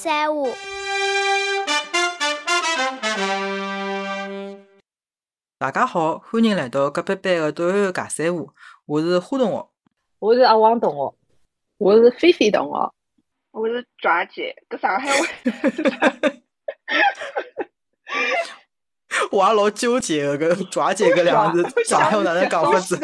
[0.00, 0.46] 三五。
[5.58, 8.48] 大家好，欢迎来到隔壁班的短短尬三胡。
[8.86, 9.68] 我是花同学，
[10.20, 11.14] 我是阿王同学，
[11.78, 12.94] 我是菲菲同学，
[13.50, 15.26] 我是爪姐，搿上海话。
[19.32, 22.96] 我也老纠结的，搿抓姐搿两个字，上海话哪能讲法子？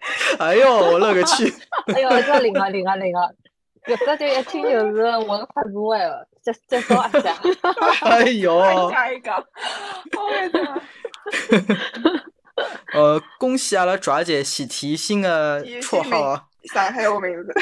[0.38, 1.52] 哎呦，我勒个去！
[1.94, 3.28] 哎呦，这灵啊灵啊灵啊！
[3.86, 7.34] 搿只就一听就是文化字外了，接接受一下。
[8.02, 10.60] 哎呦，下一个，好呀的。
[12.92, 16.44] 呃，恭喜阿拉爪姐喜提新的绰号啊！
[16.74, 17.54] 上海话名字。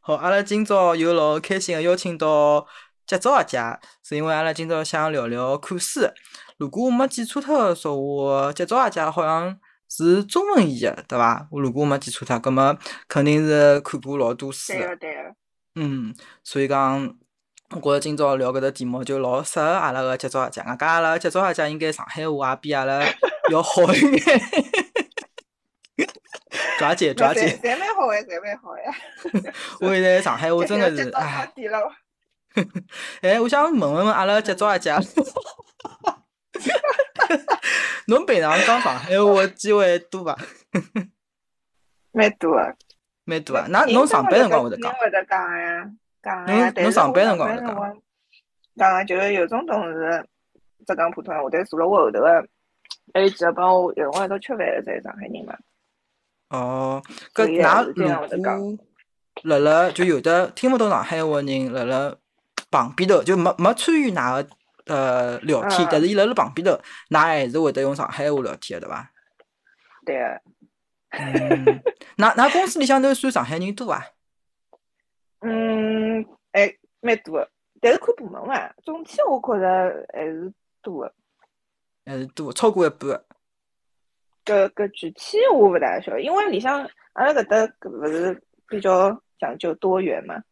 [0.00, 2.66] 好，阿拉今朝又老开心的邀请到
[3.06, 3.58] 节奏阿姐，
[4.02, 6.00] 是因为阿拉今朝想聊聊看书。
[6.56, 9.56] 如果我没记错脱的说话，节奏阿姐好像
[9.88, 11.48] 是中文译的，对伐？
[11.50, 12.76] 我如果没记错脱，葛么
[13.08, 14.72] 肯定是看过老多书。
[14.72, 15.34] 对个对个。
[15.76, 17.14] 嗯，所以讲，
[17.70, 20.60] 我觉着今朝聊搿只题目就老适合阿拉个节奏阿姐。
[20.62, 23.00] 外加阿拉节奏阿姐应该上海话也比阿拉
[23.50, 24.40] 要好一点。
[26.78, 28.84] 抓紧抓紧，侪蛮好哎，侪蛮好哎。
[29.80, 31.50] 我现在上海话真的是哎。
[33.22, 34.92] 哎，我想问问问阿拉节奏阿姐，
[38.06, 40.36] 侬平常讲上海话机会多伐？
[42.12, 42.72] 蛮多啊，
[43.24, 43.66] 蛮多啊。
[43.68, 44.92] 那侬上班辰光会得讲？
[44.94, 45.90] 会得讲呀，
[46.22, 46.72] 讲呀。
[46.74, 47.96] 侬侬上班辰光会得讲？
[48.76, 50.26] 讲就是有种同事
[50.86, 52.48] 只讲普通话，但坐辣我后头个，
[53.12, 55.56] 还有几个帮我有辰光一道吃饭个，侪是上海人嘛。
[56.50, 57.02] 哦，
[57.34, 58.06] 搿㑚如
[58.42, 58.78] 果
[59.42, 62.16] 辣辣就有的听勿懂上海话人辣辣
[62.70, 64.48] 旁边头，就没没参与㑚个
[64.88, 66.72] 呃聊天，但是伊辣辣旁边头，
[67.10, 69.10] 㑚还是会得用上海话聊天的，对伐？
[70.04, 70.40] 对个。
[71.10, 71.64] 嗯，
[72.16, 74.04] 㑚㑚公司里向头算上海人多伐？
[75.40, 77.50] 嗯，还蛮多个，
[77.80, 81.14] 但是看部门伐，总体我觉着还是多个。
[82.04, 83.24] 还是多，超过一半个。
[84.44, 90.42] 搿搿具体我勿大晓得，因为里向阿拉搿搭搿勿是比较讲究多元嘛，伊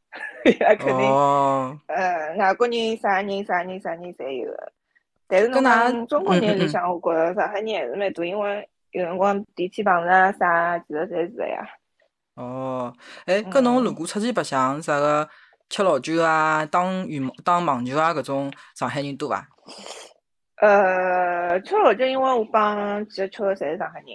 [0.61, 1.11] 拉 肯定，
[1.87, 4.73] 呃，外国人啥人啥人啥人侪有个。
[5.29, 11.67] 但是侬讲中国人里向，我觉着上海人还是蛮多，因为有辰光电梯碰着啥，其实侪是个呀。
[12.35, 12.93] 哦，
[13.25, 15.29] 哎，搿侬如果出去白相啥个
[15.69, 19.49] 吃老酒啊、打羽毛、打网球啊搿种，上海人多伐？
[20.63, 24.09] 呃，吃老酒，因为我帮几个吃的侪是上海人，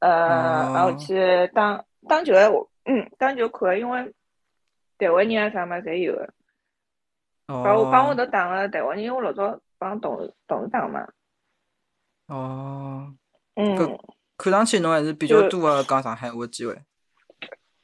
[0.00, 2.50] 呃，然后去打打球的，
[2.84, 4.12] 嗯，打球可以，因为
[5.02, 6.32] 台湾人啊啥么侪有的。
[7.48, 7.62] 哦。
[7.64, 11.04] 帮我帮我都打个台湾人，因为我老早帮同事同事打嘛。
[12.28, 13.12] 哦。
[13.56, 13.98] 嗯。
[14.38, 16.76] 看上去侬还是比较多的讲上海话机会。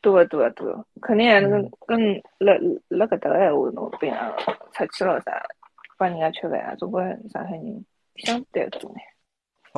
[0.01, 2.55] 多个多个多个，肯定还是跟跟辣
[2.89, 4.33] 辣搿搭个闲话，侬平常
[4.73, 5.43] 出去了啥？
[5.97, 7.03] 帮人家吃饭啊，总归
[7.33, 7.85] 上海人
[8.15, 9.01] 相对多呢。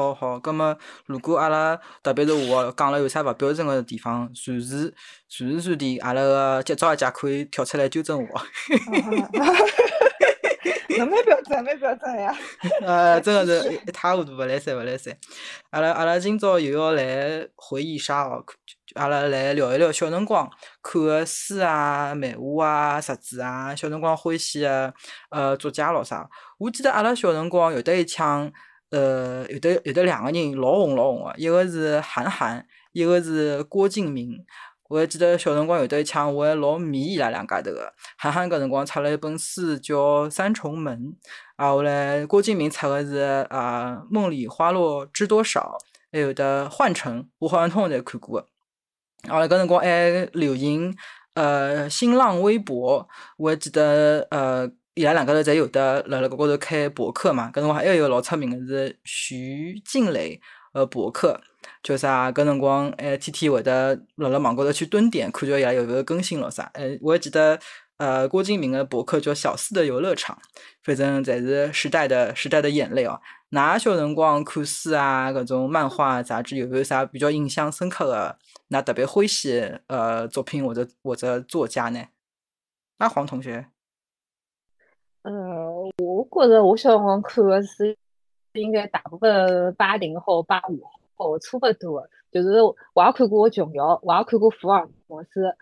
[0.01, 0.75] 好好，葛么
[1.05, 4.95] 如果阿拉特别是我讲了有啥勿标准个地方，随时
[5.29, 8.27] 随时随地阿拉个节奏阿姐可以跳出来纠正我。
[10.99, 12.35] 侬蛮标准，蛮标准呀。
[12.83, 15.17] 呃， 真个是一塌糊涂，勿来三，勿来三。
[15.71, 18.45] 阿拉阿拉今朝又要来回忆杀哦，
[18.97, 20.51] 阿拉来聊一聊小辰光
[20.83, 24.93] 看个书啊、漫画啊、杂志啊，小辰光欢喜个
[25.31, 26.29] 呃作家咾啥。
[26.59, 28.53] 我记得阿拉小辰光有得一枪，
[28.91, 34.45] 呃，有得有得两个人老红老红个，一个是韩寒，一个是郭敬明。
[34.89, 37.93] 我还记得小辰光有得一枪，我还老迷伊拉两家头个。
[38.19, 40.99] 韩寒搿辰光出了一本书叫《三重门》，
[41.55, 45.79] 啊，后来郭敬明出个是啊《梦里花落知多少》，
[46.11, 48.49] 还有的《幻城》，我好像通通侪看过个。
[49.33, 50.93] 后来搿辰光还流行
[51.35, 54.69] 呃新浪微博，我还记得呃
[55.01, 57.49] 伊拉两家头侪有的辣辣搿高头开博客嘛。
[57.49, 60.39] 搿辰光还有一个老出名个是徐静蕾
[60.75, 61.41] 呃博客。
[61.83, 62.31] 叫啥？
[62.31, 66.71] 搿辰光还天天会得辣辣网高头去蹲点，看叫伊拉有没有更新了啥？
[66.75, 67.59] 哎，我还记得，
[67.97, 70.39] 呃，郭敬明的博客叫小四的游乐场，
[70.83, 73.21] 反正侪是时代的时代的眼泪哦。
[73.51, 78.39] 㑚小辰光看书啊，搿种漫画杂志有没有啥比较印象深刻的？
[78.69, 82.05] 㑚特别欢喜呃作品或者或者作家呢？
[82.99, 83.67] 阿黄同学，
[85.23, 87.85] 嗯，我觉着我小辰光看的书
[88.55, 90.81] 应该大部分八零后、八五
[91.15, 91.39] 后。
[91.39, 92.63] 差不多，就是
[92.95, 95.55] 我也看过琼瑶，我也看过福尔摩斯，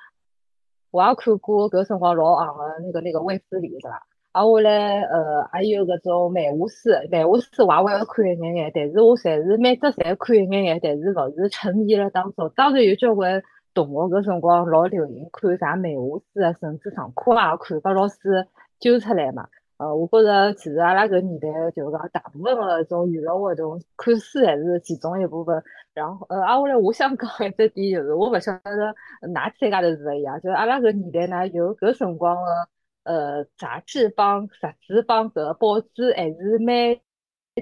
[0.92, 4.06] 我也看过搿辰光老红的那个那个卫斯理，对伐？
[4.30, 12.48] 啊，我来呃还有搿种漫画书，漫画书我也会看一眼眼，但是我侪是每只侪看一眼眼，但是勿是沉迷了当中。
[12.54, 13.42] 当然有交关
[13.74, 18.46] 同学搿辰光老流行看啥漫画书啊，甚至上课也看，把老师
[18.78, 19.48] 揪出来嘛。
[19.78, 25.62] 呃，我觉着其实阿拉搿年代就是讲大部分个种娱乐活动，看书还是其中一部分。
[25.94, 32.42] 然后，呃，挨下来我想讲一只点就是，我勿晓得㑚三家头是勿一样，就是阿拉搿年代呢，有搿辰光个
[33.04, 36.98] 呃杂志帮杂志帮搿报纸还是蛮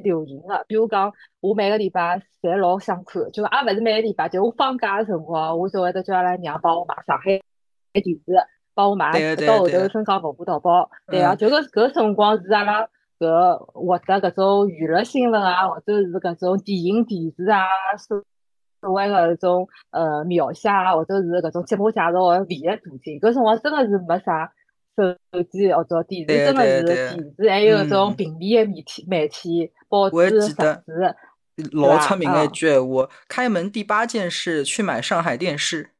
[0.02, 0.64] 流行个。
[0.66, 7.42] 比如讲，我每个礼拜侪老想看，就也勿是每个礼拜，就我放假个辰光，我就会得叫阿拉娘帮我买上海
[7.92, 8.22] 电视。
[8.76, 12.86] 帮我买，到后头深港服务淘宝，对啊，就搿搿辰光是阿拉
[13.18, 17.64] 搿获得搿种娱乐新闻啊，或者是搿种电影、电视啊，
[17.96, 18.22] 所
[18.82, 23.18] 所谓个搿种呃描写啊，或者是搿种节目介绍个唯一途径。
[23.18, 24.52] 搿辰光真个是没啥
[24.94, 26.96] 手机或者电视，真的是电
[27.38, 31.14] 视，还有搿种平面的媒体、媒体、报纸、杂志。
[31.72, 35.92] 老出名的一句闲话：开门第八件事，去买上海电视。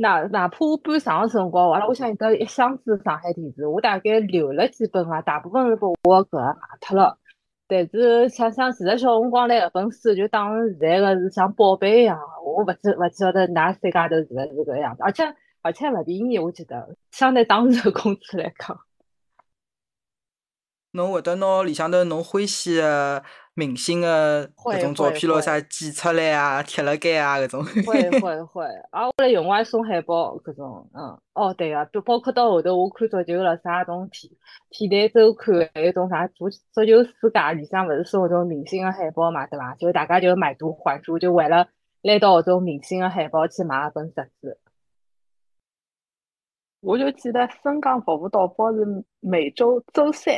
[0.00, 7.18] 哪哪怕我搬上个辰光，阿拉屋里向有得一箱子上海电视，我大概留了几本啊，大部分是被我搿卖脱了。
[7.66, 12.16] 但是想想，其实小辰光来搿本书，就当现在个是像宝贝一样。
[12.44, 15.24] 我勿知勿晓得哪三家头是勿是搿样子，而且
[15.62, 18.78] 而且勿便宜，我记得相对当时个工资来讲。
[20.92, 23.22] 侬会得拿里向头侬欢喜个
[23.58, 27.64] 明星的搿种照片咯，啥剪出来啊，贴辣盖啊，搿种。
[27.84, 34.38] 会会 会，啊，我来用我还送海报搿种，嗯，哦对个，就包括到后头我看足球了，啥种体
[34.70, 39.74] 体坛周刊，还有种啥足足球世界里向勿是送搿种明星的海报嘛，对伐？
[39.74, 41.66] 就大家就买椟还珠，就为了
[42.02, 44.56] 拿到搿种明星的海报去买一本杂志。
[46.80, 50.32] 我就记得深港服务淘宝是每周周三。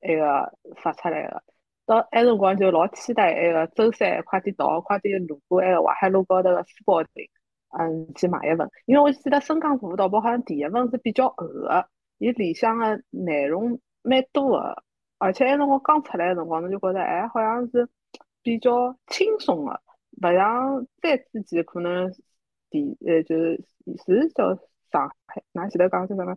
[0.00, 1.42] 那个发出来个，
[1.88, 7.26] 到埃辰光就老期待那个周三快点到，快点路过那个淮海路高头个书报亭，
[7.78, 8.68] 嗯，去买一份。
[8.84, 11.88] 因为我记得深港服务淘宝好像第一份是比较厚个，
[12.18, 14.82] 伊里向个内容蛮多个，
[15.16, 17.88] 而且埃辰光刚出来个辰光，侬就觉得哎，好像是
[18.42, 19.80] 比较轻松个，
[20.22, 22.12] 勿像再之前可能
[22.68, 23.64] 第呃就是
[24.04, 24.54] 是叫
[24.92, 26.36] 上海，哪记得讲叫什么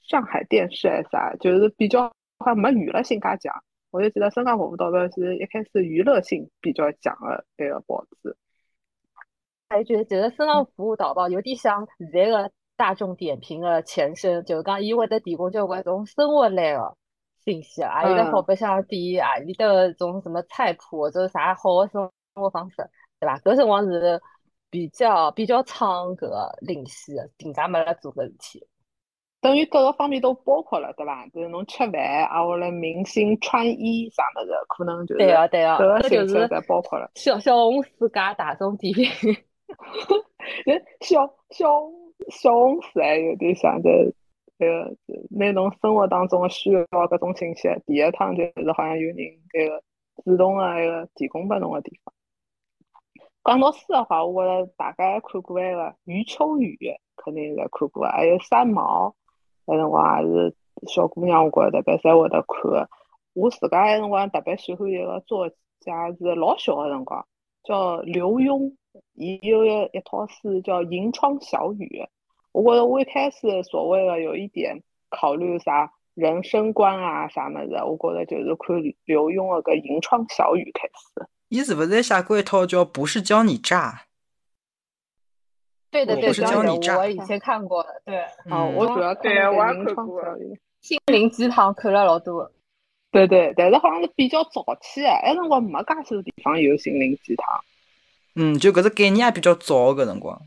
[0.00, 2.12] 上海电视还是啥，就是比较。
[2.44, 8.36] 好像没娱乐性介强，我就记得深港服务淘宝是一开始娱乐性比较强的那个报纸。
[9.68, 16.96] 还觉得觉得深港服务导报有点像现在的大众点评的前身，就是讲伊会得提供交关种生活类的
[17.44, 22.76] 信息，啊，有的好白相点啊，里的种什么菜谱或者啥好的生活方式，
[23.20, 23.38] 对吧？
[23.40, 24.20] 搿辰光是
[24.70, 26.26] 比较比较仓搿
[26.60, 28.66] 领先的，更加没了做搿事体。
[29.42, 31.26] 等于各个方面都包括了，对吧？
[31.34, 37.10] 就是侬吃饭啊，或者明星穿衣啥么子，可能就是对啊对啊，各个信息在包括了。
[37.16, 39.34] 小小红书加大众点评，
[41.02, 41.90] 小小
[42.28, 43.90] 小红书还有点像这
[44.60, 44.96] 这个
[45.28, 49.16] 那侬生活当中需要各种信息，第一趟就是好像有人
[49.50, 49.82] 这个
[50.24, 52.14] 主动的那个提供拨侬的地方。
[53.42, 56.78] 讲到书的话，我觉着大概看过那个余秋雨，
[57.16, 59.16] 肯定在看过，还有三毛。
[59.66, 60.54] 那辰光也是
[60.86, 62.88] 小姑娘，我觉着特别侪会得看。
[63.34, 65.48] 我自家那辰光特别喜欢一个作
[65.80, 67.26] 家，是老小个辰光，
[67.64, 68.74] 叫刘墉。
[69.14, 72.02] 伊有一套书叫《银窗小雨》。
[72.52, 78.76] 我觉着我一开始所谓的有一点考虑啥人生观啊啥么子，我觉着就是看
[79.06, 81.26] 刘墉个个《银窗小雨》开始。
[81.48, 83.90] 伊是勿是写过一套叫《不是教你诈》？
[85.92, 88.16] 对的，对的，我以前看过的，对，
[88.50, 89.30] 哦，我主要看
[89.76, 92.50] 《银窗小雨》，心灵鸡汤看了老多。
[93.10, 97.46] 对对，但是好像是比较早期的，那辰光没介许多地方有心灵鸡汤。
[98.36, 100.40] 嗯，就搿只概念也比较早个辰光。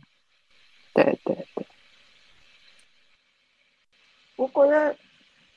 [0.95, 1.65] 对对对。
[4.37, 4.95] 我觉着，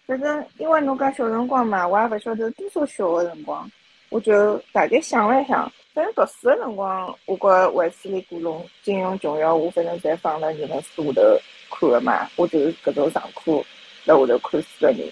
[0.06, 3.66] 反正因为侬讲小辰光嘛，我也勿晓得多少小个辰光，
[4.10, 5.72] 我就大概想了想。
[5.98, 11.22] 反正读书的辰光，我觉卫斯理古龙、金庸、琼瑶，我反正侪放辣人的书下头
[11.68, 12.30] 看的嘛。
[12.36, 13.60] 我就是搿种上课
[14.04, 15.10] 辣下头看书的人。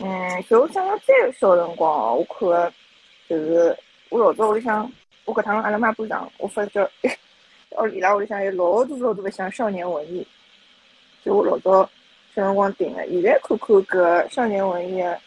[0.00, 2.70] 嗯，就我想想再小辰光，我看的
[3.26, 3.74] 就是
[4.10, 4.92] 我老早屋里向，
[5.24, 6.82] 我搿趟阿拉妈搬上，我发觉
[7.70, 10.26] 哦，伊拉屋里向有老多老多个像少年文艺，
[11.24, 11.88] 就我老早
[12.34, 13.08] 小辰光订的。
[13.08, 15.18] 现在看看搿少年文艺的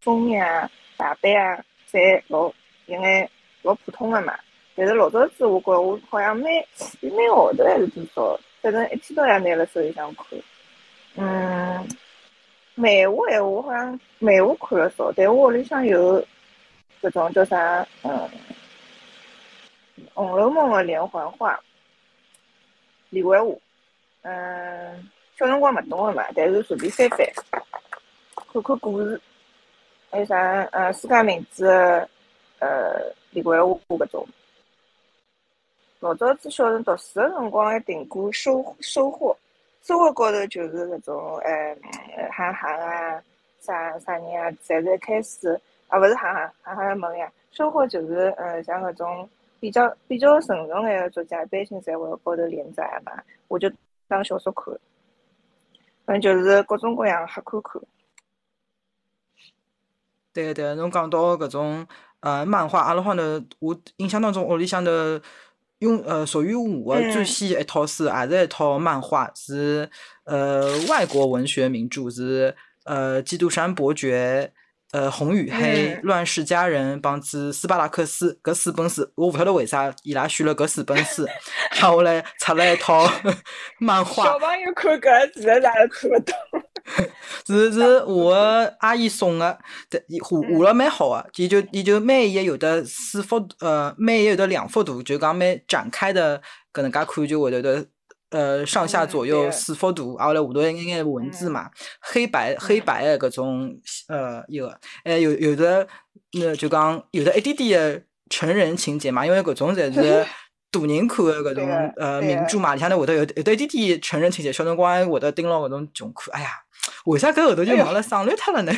[0.00, 2.42] 封面啊、大版啊，侪老
[2.86, 3.28] 有眼。
[3.62, 4.38] 老普通的嘛，
[4.74, 6.66] 但是老早子我觉我好像每
[7.00, 10.24] 每号头还是多少，反正一天到夜拿了手里向看。
[11.16, 11.88] 嗯，
[12.74, 16.20] 漫画闲话我好像漫画看了少，但我屋里向有
[17.02, 18.10] 搿种叫啥，嗯，
[20.14, 21.60] 《红楼梦》的连环画，
[23.10, 23.54] 连环画，
[24.22, 27.18] 嗯，小辰光勿懂个嘛，但是随便翻翻，
[28.52, 29.20] 看看故事，
[30.10, 31.66] 还有啥呃世界名著，
[32.58, 34.26] 呃连环画搿种。
[36.00, 39.36] 老早子小辰读书个辰光还听过收收获，
[39.82, 41.76] 收获高头就是搿种呃
[42.30, 43.22] 韩寒啊，
[43.60, 47.32] 啥啥人啊，侪是开始啊，勿是韩寒，韩寒没呀。
[47.52, 49.28] 收获就是呃像搿种
[49.60, 53.12] 比较比较成熟眼个作家，一般性侪会高头连载嘛，
[53.48, 53.70] 我就
[54.08, 54.74] 当小说看。
[56.04, 57.80] 反正就是各种各样瞎看看。
[60.32, 61.86] 对对，侬讲到搿种
[62.22, 64.90] 呃漫画，阿拉好呢我印象当中屋里向头。
[65.82, 69.90] 用呃，属于我最先一套书，还是一套漫画，是
[70.22, 74.48] 呃外国文学名著，是呃《基督山伯爵》、
[74.96, 81.26] 呃《红与黑》、《乱世佳人》帮子斯巴达克斯搿四本书，我勿晓得为啥伊拉选了搿四本书，
[81.82, 83.04] 后来出了一套
[83.80, 84.24] 漫画。
[84.24, 86.61] 小朋友看搿，字实哪能看勿懂？
[87.46, 88.34] 是是我
[88.80, 89.58] 阿姨送的，
[89.88, 96.40] 这画画 了蛮好的，伊就伊就每一页有的四幅，呃，每一页有的两幅图，就讲每展开的
[96.72, 97.86] 搿能介看就会得得，
[98.30, 101.70] 呃，上下左右四幅图，后来下头一眼眼文字嘛，
[102.00, 103.74] 黑白黑白的搿种，
[104.08, 105.86] 呃，一个，哎，有有的
[106.32, 110.26] 那就讲有的一点点的成人情节嘛，因为搿种侪是
[110.72, 116.48] 大人看的搿种呃名著嘛，里向头会得有有的一点点成人情节，小辰光会得盯牢搿种穷看，哎呀。
[117.06, 118.72] 为啥搿后头就忘了省略脱了呢？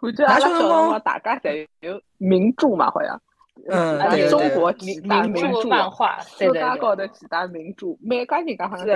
[0.00, 3.20] 感觉阿拉小辰光大家侪有名著嘛，好像。
[3.68, 8.86] 嗯，中国几大名著漫画，世界高头几大名著，每家人家好像。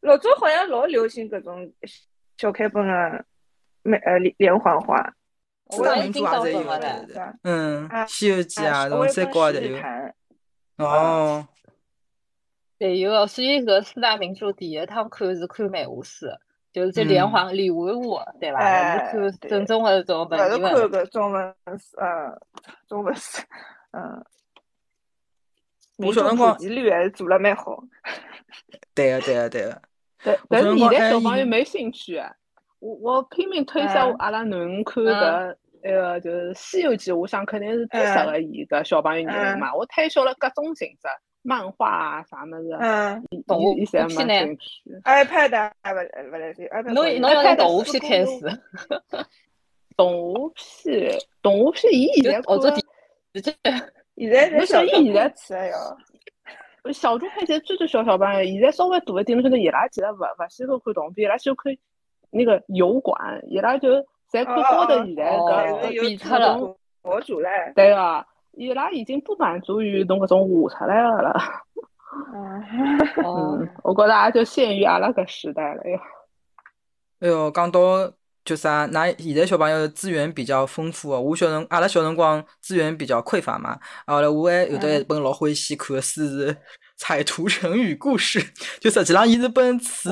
[0.00, 1.72] 老早好像老流行搿种
[2.38, 3.24] 小开本啊，
[3.82, 5.12] 每呃连连环画。
[5.70, 7.36] 四大名著也侪有的。
[7.42, 9.78] 嗯，《西游记》啊，种三国也有。
[10.76, 11.46] 哦。
[12.78, 16.26] 对，有个，所以搿四大名著第一趟看是看漫画书，
[16.72, 19.10] 就是这连环连环画，对伐？
[19.10, 20.76] 是看正宗的种文言文。
[20.76, 22.40] 是看搿中文书，嗯，
[22.88, 23.42] 中文书，
[23.92, 24.24] 嗯。
[25.98, 27.84] 我小辰光普及率还是做了蛮好。
[28.94, 29.82] 对个，对个，对个。
[30.24, 32.18] 但但是现在小朋友没兴趣，
[32.78, 39.74] 我我拼命推销阿拉囡看搿那个就是《西游记》，我想肯定是最适合伊个小朋友年龄嘛。
[39.74, 41.08] 我推销了各种形式。
[41.42, 42.76] 漫画啊，啥么子？
[42.78, 44.58] 嗯，动画片呢
[45.04, 46.92] ？iPad 还勿勿来塞，iPad。
[46.92, 48.60] 侬侬要从动画片开始。
[49.96, 52.52] 动画片，动画片， 伊现在看，
[54.18, 55.96] 现在我小伊现在吃哟。
[56.92, 61.74] 小猪佩奇最最小小朋友，现在稍微大一点，侬晓得伊拉其实勿勿喜欢看动画片，伊拉喜欢看
[62.28, 63.18] 那个油管，
[63.48, 63.88] 伊拉就
[64.30, 67.74] 侪看高头现在搿比出了博主唻。
[67.74, 68.26] 对啊。
[68.52, 71.40] 伊拉已经不满足于侬搿种画出来个了，
[73.24, 76.00] 嗯，我觉着也就限于阿拉搿时代了哟。
[77.20, 78.12] 哎哟，讲到
[78.44, 81.20] 就啥，那现在小朋友资源比较丰富哦。
[81.20, 86.56] 我小辰，阿拉小辰光资源比较匮乏嘛，后来我还有得一本老欢喜看个书是。
[87.00, 88.38] 彩图成语故事，
[88.78, 90.10] 就实际上伊是本词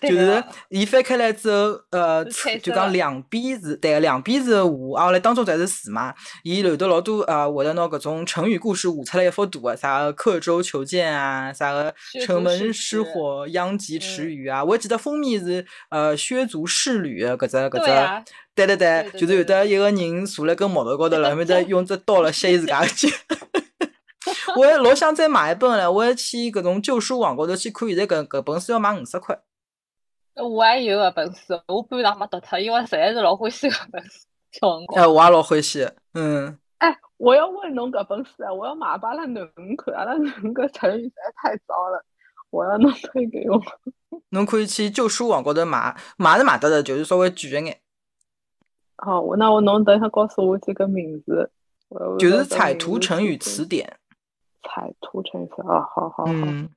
[0.00, 2.24] 典，就是伊翻开来之后，呃，
[2.62, 6.14] 就讲两边是，对，两边是画，啊来当中侪是字嘛。
[6.44, 11.92] 伊留得老多呃，会得拿搿种成语故事画出来一幅图啊，啥个刻舟求剑啊，啥个
[12.24, 14.62] 城门失火殃及池鱼啊。
[14.62, 23.08] 我还记得封面是呃削足适履搿只搿只，对对对，就是有的一个人坐辣根木头高头了，后面再用只刀来削伊自家个脚。
[24.56, 29.38] 我还老想再买一本嘞，我还去搿种旧书网高头去看，现在搿搿本书要卖五十块。
[30.34, 34.18] 我还有搿本书，我半场没读脱，因为实在是老欢喜搿本书。
[34.94, 36.58] 哎，我也老欢喜，嗯。
[36.78, 42.04] 哎，我要问侬搿本书啊，我要买拨阿拉囡恩看，阿拉囡恩搿成语实在太糟了，
[42.50, 43.60] 我要侬推给我。
[44.30, 47.78] 侬可以去旧书网高头买，买是买得的，就是稍微贵一眼。
[48.96, 51.50] 好，我那我侬等一下告诉我几个名字。
[52.18, 53.97] 就是彩图成语词典。
[54.68, 56.24] 彩图成语啊，好好好。
[56.26, 56.68] 嗯，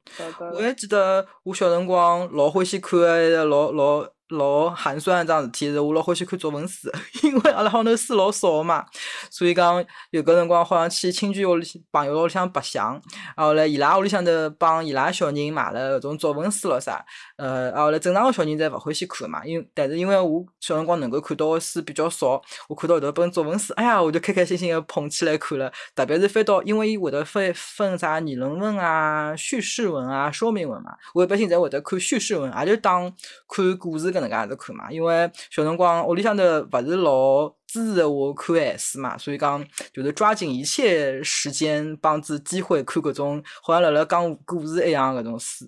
[0.54, 4.08] 我还记得我小辰光老欢喜看个老老。
[4.32, 6.90] 老寒酸一桩事体是，我老欢喜看作文书，
[7.22, 8.86] 因为阿拉好头书老少嘛，
[9.30, 12.94] 所以讲有个辰光好像去亲戚屋里朋友屋里向白相，
[13.36, 17.06] 然后来伊拉屋里向头帮伊拉小人买了搿种作文书咯啥，
[17.44, 33.14] 呃，然后来正常个小人侪勿欢喜看嘛，因但是因为我小辰光能够看到个书比较少，我看到后头本作文书，哎呀，我就开开心心个捧起来看了，特别是翻到，因为伊会得分分啥议论文啊、叙事文啊、说明文嘛，我一般性侪会得看叙事文，也就当
[33.50, 34.22] 看故事搿。
[34.22, 45.68] 能介样子看嘛，因为小辰光屋里向头勿是老支持我看闲书嘛，所以讲就是抓紧一切时间帮子机会看搿种好像辣辣讲故事一样搿种书。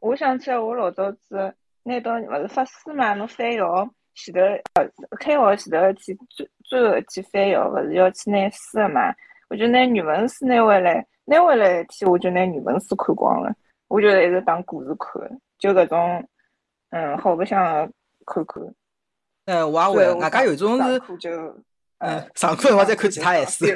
[0.00, 4.40] 我想起来，我老早子拿到勿是发书嘛，侬翻校前头
[4.74, 4.88] 呃
[5.18, 9.14] 开学前头去最最后一天翻校，勿是要去拿书个嘛？
[9.48, 13.54] 我就拿语文书拿回来，拿回来一天我就拿语文书看光了，
[13.88, 15.22] 我就一直当故事看，
[15.58, 16.28] 就搿种。
[16.90, 17.60] 嗯，好不想
[18.24, 18.62] 看看。
[19.46, 21.30] 呃，我也会，外加有种是，就
[21.98, 23.66] 嗯，上课我再看其他颜色。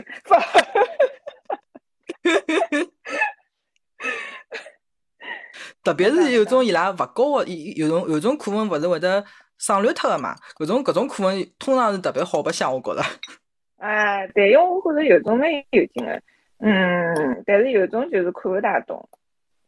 [5.82, 9.24] 特别是有种伊拉勿教的，有有种有种课文勿是会得
[9.58, 10.34] 省略脱的嘛？
[10.58, 13.02] 搿种搿种课文通常是特别好白相，我觉着。
[13.78, 16.22] 哎，对，因为我觉着有种蛮有劲的，
[16.58, 19.08] 嗯，但是有种就是看勿大懂，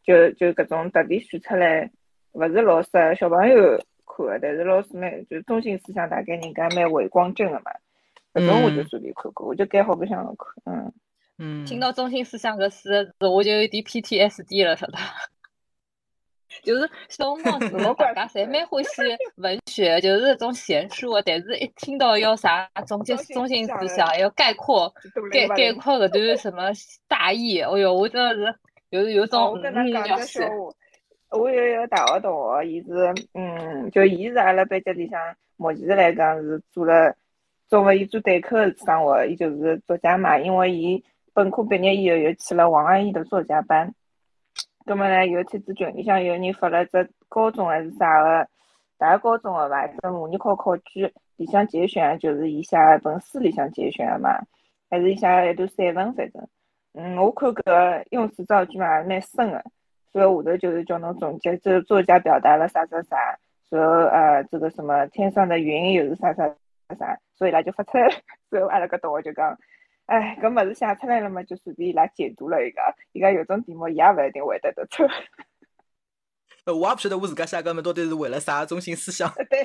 [0.05, 1.89] 就就搿种特地选出来。
[2.33, 2.89] 勿是老师
[3.19, 7.71] 小朋友看的，但是老师蛮就是中心思想大概人家蛮伟光正的嘛，
[8.33, 10.93] 搿种我就随便看看，我就该好白相了看，嗯
[11.39, 11.65] 嗯。
[11.65, 14.97] 听到中心思想搿四个字，我就有点 PTSD 了，晓得
[16.61, 19.01] 就是小辰光是我大家侪蛮欢喜
[19.37, 24.93] 文学，就是种闲书的，但是一听到要啥 总结中心思想，要概括
[25.31, 26.71] 概概括搿段 什么
[27.07, 28.55] 大意，哎哟，我真的是
[28.89, 30.41] 有有种嗯要死。
[31.29, 35.19] 我有一个大学同学，伊是，嗯，就伊是阿拉班级里向，
[35.57, 37.15] 目前来讲是做了，
[37.67, 40.37] 作为伊做对口的生活，伊就是作家嘛。
[40.37, 43.91] 因为伊本科毕业以后又去了王安忆的作家班。
[44.85, 48.47] 葛末呢，有一天子群里向有人发了只高中还是啥个，
[48.97, 54.39] 大概高中的吧，只模拟考考卷里向节选，就是伊写一本书里向节选的嘛，
[54.89, 56.47] 还是伊写一段散文，反正，
[56.93, 59.63] 嗯，我看搿用词造句嘛，蛮深的。
[60.11, 63.17] 所以下头就是叫侬总结，这作家表达了啥啥啥，
[63.69, 63.79] 说
[64.09, 66.47] 呃这个什么天上的云又是啥啥
[66.99, 68.13] 啥，所以伊拉就发出来了。
[68.49, 69.57] 所以阿拉搿同学就讲，
[70.05, 72.81] 哎，搿物事写出来了嘛，就随便伊拉解读了一个，
[73.13, 75.03] 伊讲有种题目伊也勿一定会得得出。
[76.65, 79.31] 呃，我也不晓得我自家写搿么到底是为了啥中心思想。
[79.49, 79.63] 对，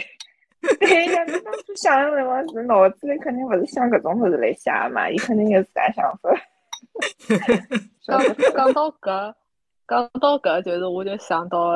[0.79, 6.31] 对呀，侬当初想的辰光是脑子里肯定勿是想搿种物事来写嘛，伊肯定有自家想法。
[8.07, 8.20] 讲
[8.55, 9.35] 讲到搿。
[9.88, 11.72] 讲到搿，就是我就想到，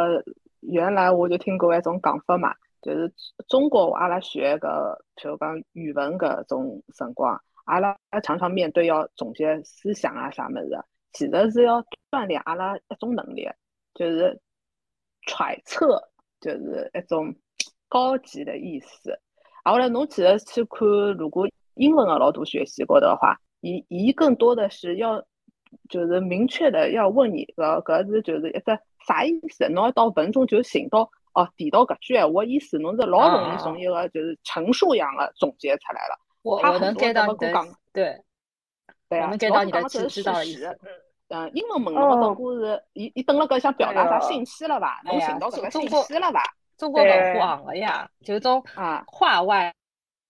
[0.60, 3.10] 原来我就听过一种讲法嘛，就是
[3.48, 13.48] 中国阿拉学个，譬如讲语文搿种辰光，阿拉常常面对要总结思想啊啥么子，其实是要锻炼阿拉一种能力，
[13.94, 14.40] 就是
[15.26, 16.02] 揣测，
[16.40, 17.34] 就是一种
[17.88, 19.18] 高级的意思。
[19.64, 20.86] 后来侬其实去看，
[21.18, 25.24] 如果英文的老多学习过的话，伊伊更多的是要。
[25.88, 29.66] 就是明确的要问你，搿搿是就是一只啥意思？
[29.70, 36.18] 侬要到文中就寻到哦，提到搿句闲话意思，侬是老容易从一个就是陈述样的总结出来了。
[36.42, 37.52] 我我能 get 到你的
[37.92, 38.20] 对，
[39.08, 40.78] 对啊，能 get 到你的知道的意思。
[41.28, 45.00] 嗯，英文问侬个故事，伊伊等了搿想表达啥信息了伐？
[45.04, 46.42] 侬寻到搿个信息了伐？
[46.76, 49.72] 中国文化行了呀，就种啊话外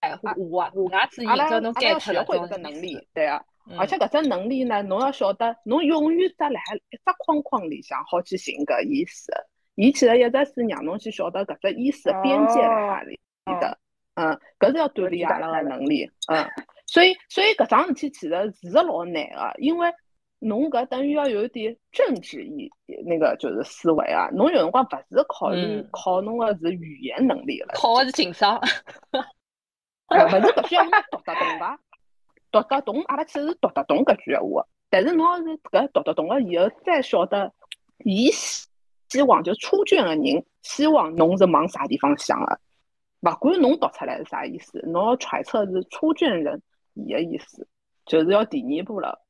[0.00, 3.42] 话话外之意，叫侬 get 到搿个能力，对啊。
[3.78, 9.32] 而且搿只能力呢，侬要晓得，侬永远只辣海一只框框里向好去寻搿意思。
[9.76, 13.18] 伊其实一直是让侬去晓得搿只意思的边界辣何里
[13.60, 13.78] 的。
[14.14, 16.10] 嗯，搿是要锻炼阿拉个能力。
[16.26, 16.46] 嗯，
[16.86, 19.92] 所以所以搿桩事体其实是老难个，因为
[20.38, 22.70] 侬搿等于要有一点政治意
[23.06, 24.28] 那个就是思维啊。
[24.32, 28.60] 侬有辰光勿是考虑考侬个是语言能力了，考个是情商。
[30.10, 31.80] 勿是 搿需要侬读得懂伐？
[32.50, 37.50] 读得懂，阿拉其实读得懂搿句闲话，但是侬要是搿读得懂了以后，再晓得，
[38.04, 42.60] 伊希望就出卷的人希望侬是往啥地方想的，
[43.22, 46.62] 勿管侬读出来是啥意思，侬要揣测是出卷人
[46.94, 47.66] 伊的意思，
[48.04, 49.20] 就是要第二步了。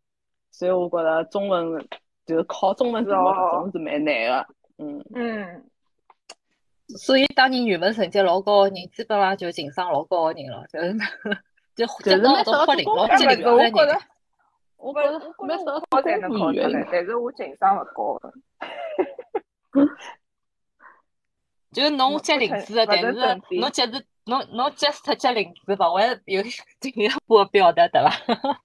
[0.51, 1.89] 所以我觉着中文
[2.27, 4.47] 就是考中文题目搿种是蛮难的，
[4.79, 5.65] 嗯嗯。
[6.89, 10.95] 所以当年语文成绩老高的人，基本上就情商老高的人了，就是。
[11.75, 13.51] 就就是那种活灵活现的人。
[13.51, 13.99] 我觉着，
[14.77, 18.31] 我觉得没什么好才能考出来，但是我情商勿高的。
[21.73, 23.13] 就是侬接零子的，但是
[23.59, 26.43] 侬接是侬侬 just 接零子，勿会有
[26.81, 28.11] 进一步的 表达，对伐？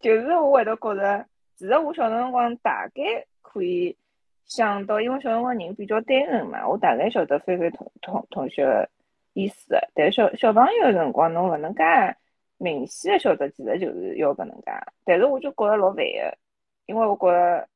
[0.00, 3.02] 就是我会得觉着，其实我小辰光大概
[3.42, 3.96] 可以
[4.44, 8.88] 想到，因为小辰光人比较单纯嘛，我大概晓得菲菲同同同学。
[9.36, 11.82] 意思，但小小朋友辰光侬勿能介
[12.56, 14.70] 明显的晓得，其实就是要搿能介。
[15.04, 16.38] 但是我就觉着老烦个，
[16.86, 17.68] 因为我觉着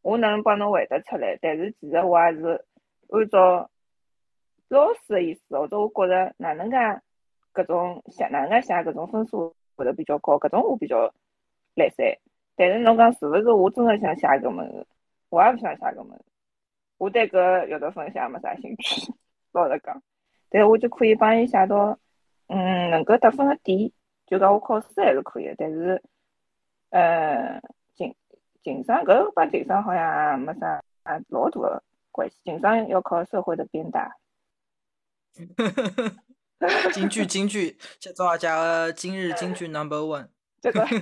[0.00, 2.64] 我能帮侬回答出来，但是其实我也是
[3.12, 3.70] 按照
[4.68, 6.76] 老师的意思，或者我觉着哪能介
[7.54, 11.12] 搿种写哪能介写搿种分数会得比较高，搿种我比较
[11.74, 12.18] 来塞。
[12.56, 14.86] 但是侬讲是勿是我真的想写搿门事，
[15.30, 16.24] 我也勿想写搿门事。
[16.98, 19.12] 我对搿阅读分析也没啥兴趣，
[19.52, 20.02] 老实讲。
[20.48, 21.98] 但我就可以帮伊写到，
[22.46, 23.90] 嗯，能够得分个点，
[24.26, 25.54] 就讲我考试还是可以。
[25.58, 26.02] 但是，
[26.90, 27.60] 呃，
[27.94, 28.14] 情
[28.62, 30.82] 情商搿帮情商好像没啥
[31.28, 32.36] 老大个关系。
[32.44, 34.16] 情商要靠社会的鞭打。
[36.92, 40.28] 京剧，京剧，介绍一下今日京剧 Number One。
[40.60, 40.86] 这个。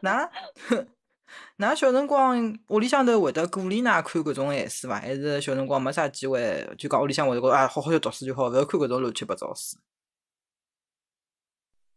[0.00, 0.28] 那，
[1.56, 5.00] 那小辰光屋里向头会得鼓励㑚看搿种闲书伐？
[5.00, 6.68] 还是小辰光没啥机会？
[6.76, 9.78] 就讲屋里向会得讲啊，好好要读书就好，勿要看搿种乱七八糟书。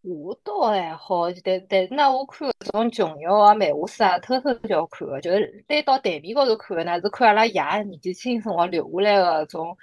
[0.08, 9.78] 我倒还好，但但是呢，我看搿种琼瑶啊、漫画书啊，偷偷叫看个，就是拿到台面高头看个呢，是看阿拉爷年纪轻辰光留下来个种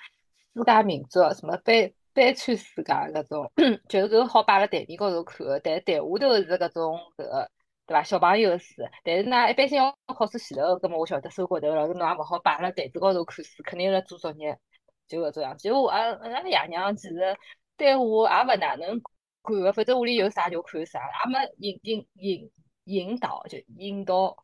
[0.54, 3.50] 世界名著，什么悲悲惨世界搿种，
[3.88, 7.50] 就是搿好摆辣台面高头看个，但台下头是搿种搿个。
[7.87, 8.02] 对伐？
[8.02, 14.58] 小朋友书，但是呢，一般性要考试前头，葛末我晓得收骨头了，侬也勿好摆辣台子高头看书，肯定辣做作业，
[15.06, 15.58] 就搿种样。
[15.58, 17.37] 其实我阿拉爷娘其实
[17.76, 18.98] 对我也勿哪能
[19.44, 22.50] 管个，反正屋里有啥就看啥，也没引引引
[22.85, 24.37] 引导，就引导，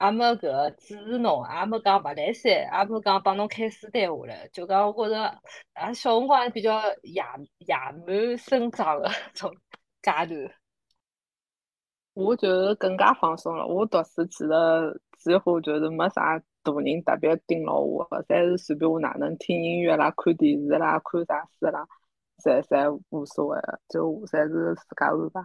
[0.00, 5.22] 也没搿指示侬，也没讲勿来三，也没讲帮侬开书单下来，就讲我觉着
[5.74, 7.22] 啊，小辰光比较野
[7.58, 7.74] 野
[8.06, 9.54] 蛮生长个种
[10.02, 10.54] 阶段。
[12.14, 13.64] 我就是更加放松了。
[13.66, 21.86] 我读书其实几乎就是没啥大人特别盯牢我，侪是随便我哪能听音乐啦、看电视啦、看啥书啦，
[22.40, 25.40] 侪侪无所谓的，就侪是自家安排。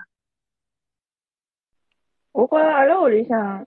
[2.31, 3.65] 我觉着阿拉屋里向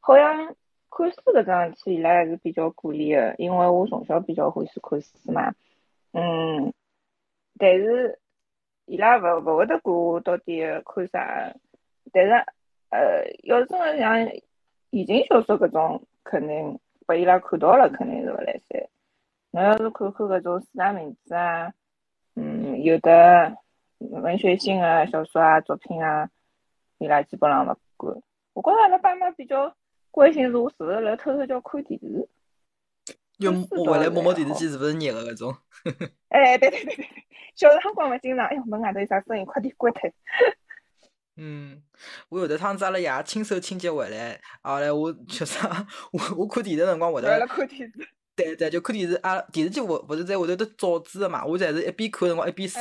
[0.00, 0.46] 好像
[0.90, 5.54] 看书搿桩事体，伊拉还是比较鼓励的，因为我从小比较欢喜看书嘛。
[6.12, 6.72] 嗯，
[7.58, 8.18] 但是
[8.86, 11.54] 伊拉勿勿会得管我到底看啥。
[12.12, 12.32] 但是，
[12.90, 14.18] 呃，要真的像
[14.90, 18.88] 言情小说搿种，肯定拨伊拉看到了，肯定是勿来三。
[19.52, 21.72] 侬要是看看搿种四大名著啊，
[22.34, 23.56] 嗯，有的
[23.98, 26.28] 文学性的小说啊、作品啊，
[26.98, 28.14] 伊拉基本上勿管。
[28.54, 29.74] 我觉着阿拉爸妈比较
[30.10, 32.28] 关心是我是勿是辣偷偷叫看电视。
[33.38, 33.50] 就
[33.84, 35.56] 回来摸摸电视机是勿是热的搿种？
[36.28, 37.08] 哎，对对对对对，
[37.54, 40.10] 小辰光嘛经常，哎哟，门外头有啥声音，快点关脱。
[41.36, 41.82] 嗯，
[42.28, 45.58] 我有的趟子阿拉爷亲手清洁回来，后来我确 实，
[46.12, 47.46] 我我看电视辰光会得，
[48.34, 52.80] 对对，就看电视啊，电视机勿勿是在下头得罩子的嘛，我侪是一边看辰光一边手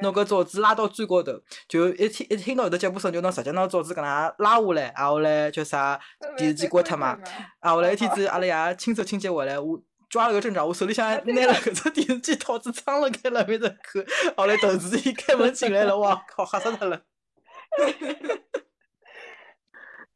[0.00, 1.32] 拿个罩子拉到最高头，
[1.68, 4.04] 就一听一听到有的脚步声，就拿直接拿罩子搿能
[4.38, 5.98] 拉下来，啊后来叫啥
[6.36, 7.16] 电视机关脱嘛，
[7.60, 9.80] 啊后来一天子阿拉爷亲手清洁回来，我
[10.10, 14.04] 抓了个正着，我手里向拿了搿只电视机套子撑了开了面头看，
[14.36, 17.00] 后来同事一开门进来了，哇靠，吓死他了。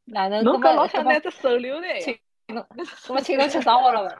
[0.05, 0.43] 哪能？
[0.43, 1.89] 侬搿老想拿只手榴弹？
[2.01, 2.67] 请侬，
[3.07, 4.19] 我请侬吃生活了伐？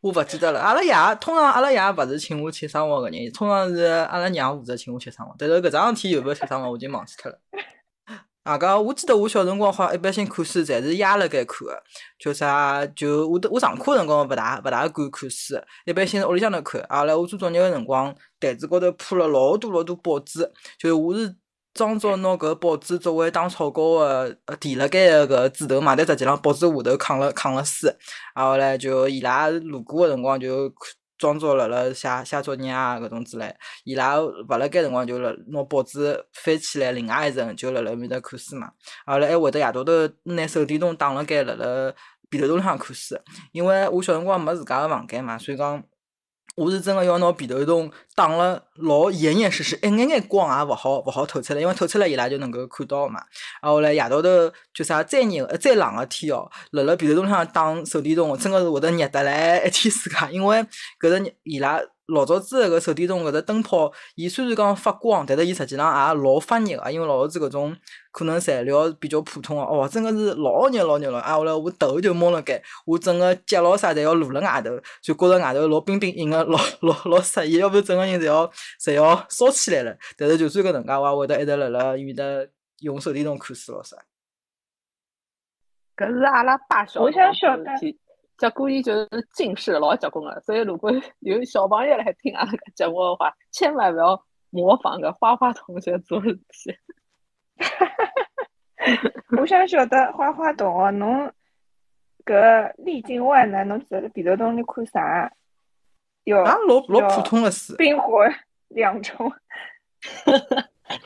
[0.00, 0.60] 我勿记得了。
[0.60, 5.34] 阿拉爷通常阿拉爷勿是请我吃生活个人，通常是阿拉娘负责请我吃生活。
[5.38, 7.38] 但是搿桩事体有勿有吃生活，我已经忘记脱了。
[8.42, 11.82] 啊，搿我记得我小辰光好一般性看书侪是压辣盖看个，
[12.18, 12.86] 叫啥？
[12.86, 16.82] 就我我上课辰光勿大勿大敢看书，一般性屋里向头看。
[16.88, 21.36] 后来我做作业个辰光，台子高头铺了老多老多报纸，就是我是。
[21.72, 27.86] 装作拿搿报纸作为打草稿个呃垫辣盖个搿纸头嘛，但实际上报纸下头扛了扛了书，
[28.34, 30.72] 然后嘞就伊拉路过个辰光就
[31.16, 33.54] 装作辣辣写写作业啊搿种之类，
[33.84, 38.70] 伊拉勿辣盖辰光就辣拿报纸翻起来另外一层就辣辣面搭看书嘛，
[39.06, 39.92] 后来还会得夜到头
[40.24, 41.94] 拿手电筒打辣盖辣辣
[42.28, 43.16] 被头洞上看书，
[43.52, 45.82] 因为我小辰光没自家个房间嘛，所以讲。
[46.60, 53.18] 我是真个要拿被头洞打了老严严实实，一眼眼光也勿好勿好透出来，因为透出来伊拉就能够看到嘛。
[53.62, 54.28] 然后来夜到头
[54.74, 60.58] 就啥再热呃再冷个天哦，辣辣被头洞上打手电筒，真个是会得热得来一天世界，因为
[61.00, 61.80] 搿个伊拉。
[62.10, 67.76] 老早子个手电筒搿只灯泡，伊虽然讲发光，但是伊实际上也老发热个，因为老早子搿种
[68.12, 71.20] 可能材料比较普通个，哦，真个是老热老热了。
[71.20, 74.70] 啊，后来我头就摸辣盖，我整个脚咯啥侪要露辣外头，
[75.02, 79.96] 就觉着外头老冰冰硬个，老 老老适意，要不整个人侪要侪要烧起来了。
[80.16, 82.24] 但是就算搿能介，我也会得一直辣辣面搭
[82.80, 83.96] 用手电筒看书咯啥。
[85.96, 87.64] 搿是阿拉爸小我想晓得。
[88.40, 96.74] 结果伊就是近视老结棍个，所以如果 有小朋友来听阿拉个节目的话，千万勿要模仿个花花同学做事体。
[99.38, 101.30] 我想晓得花花同学，侬
[102.24, 105.30] 搿历经万难，侬坐辣鼻头洞里看啥？
[106.24, 108.26] 有啊，老老普通的书，冰火
[108.68, 109.30] 两重，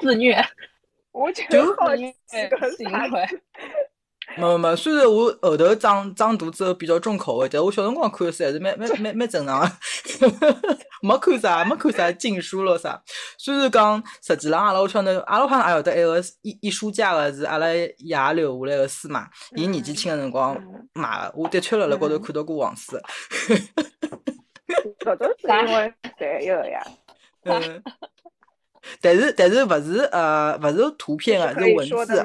[0.01, 0.41] 自虐，
[1.11, 1.43] 我就
[1.75, 2.15] 好奇
[2.49, 3.27] 个行为。
[4.37, 9.71] 没没没，虽然我后头长长大之后比较重口味，但我小辰光看书还是蛮蛮蛮蛮正常的，
[11.03, 13.01] 没看啥没看啥禁书了啥。
[13.39, 17.95] 虽然讲实际浪阿拉屋里向头，阿拉好像也有得一个一一书架个是阿拉爷
[18.33, 20.57] 留下来个书嘛，伊年纪轻个辰光
[20.95, 22.97] 买个，我的确辣辣高头看到过黄书。
[25.01, 26.83] 搿种是因为侪有呀。
[27.45, 27.83] 嗯，
[29.01, 32.25] 但是但是勿是呃勿是图片啊，是文字。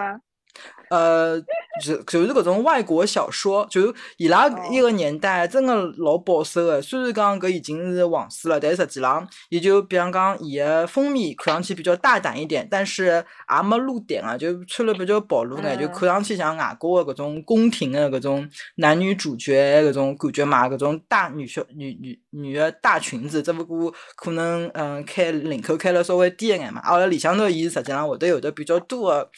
[0.89, 1.39] 呃，
[1.81, 6.81] 就就是搿种外国小说，就伊拉一个年代真个老保守个。
[6.81, 26.81] 虽然讲搿已经是往事了，但实际浪，也就比方讲，伊个封面看上去比较大胆一点，但是也没露点啊，就穿了比较暴露眼，就看上去像外国个搿种宫廷个搿种男女主角搿种感觉嘛，搿种大女小女女女个大裙子，只不过可能嗯开领口开了稍微低一眼嘛。
[26.83, 29.29] 阿拉里向头伊实际上会得有的比较多个。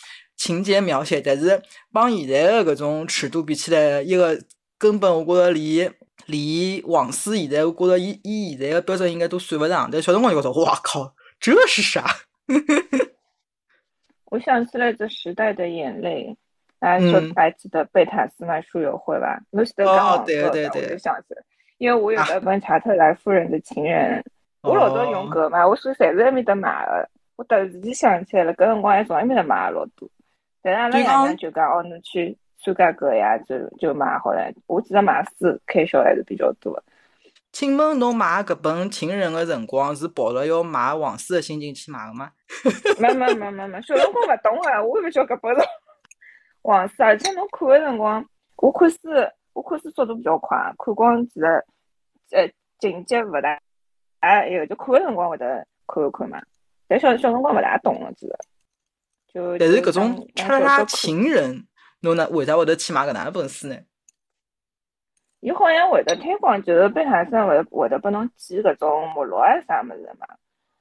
[0.44, 1.62] 情节描写，但是
[1.94, 4.36] 帮现在的搿种尺度比起来，一个
[4.80, 5.88] 根本我觉着离
[6.26, 9.88] 离往事现在，我觉着以以现在的标准应该都算不上。
[9.92, 12.04] 但小辰光就觉着，哇靠，这是啥？
[14.32, 16.36] 我想起来这时代的眼泪，
[16.80, 19.40] 大家说还记得贝塔斯曼书友会吧？
[19.52, 21.44] 我记得刚好对对对，我就想起来，
[21.78, 24.24] 因为我有的本查特莱夫人的情人，
[24.64, 30.10] 我老早用过嘛，我书侪是埃面搭买的，我突然间想起来了，搿辰光还从埃面搭买老多。
[30.62, 34.52] 但是阿拉爷娘就讲哦，侬去参加搿呀，就就买好了。
[34.68, 36.82] 我记得买书开销还是比较多。
[37.52, 42.32] 请问侬买搿本《情人》的辰光是抱着要买王书的心情去买的吗？
[43.00, 45.62] 没没没没没，小辰光勿懂啊，我也勿晓得搿本是
[46.62, 48.26] 王书，而且侬看的辰光，
[48.58, 48.98] 我看书，
[49.54, 51.46] 我看书速度比较快，看光其实
[52.32, 53.60] 呃情节勿大，
[54.22, 56.42] 哎有就看的辰光会得看一看嘛。
[56.88, 58.38] 但小小辰光勿大懂了，其实。
[59.34, 61.66] 但是搿种叉叉情人，
[62.02, 62.28] 侬呢？
[62.30, 63.78] 为啥会得去买搿能本书呢？
[65.40, 70.28] 伊好像会得推广，就是贝塔森会会得拨侬寄搿种目录啊啥物事嘛。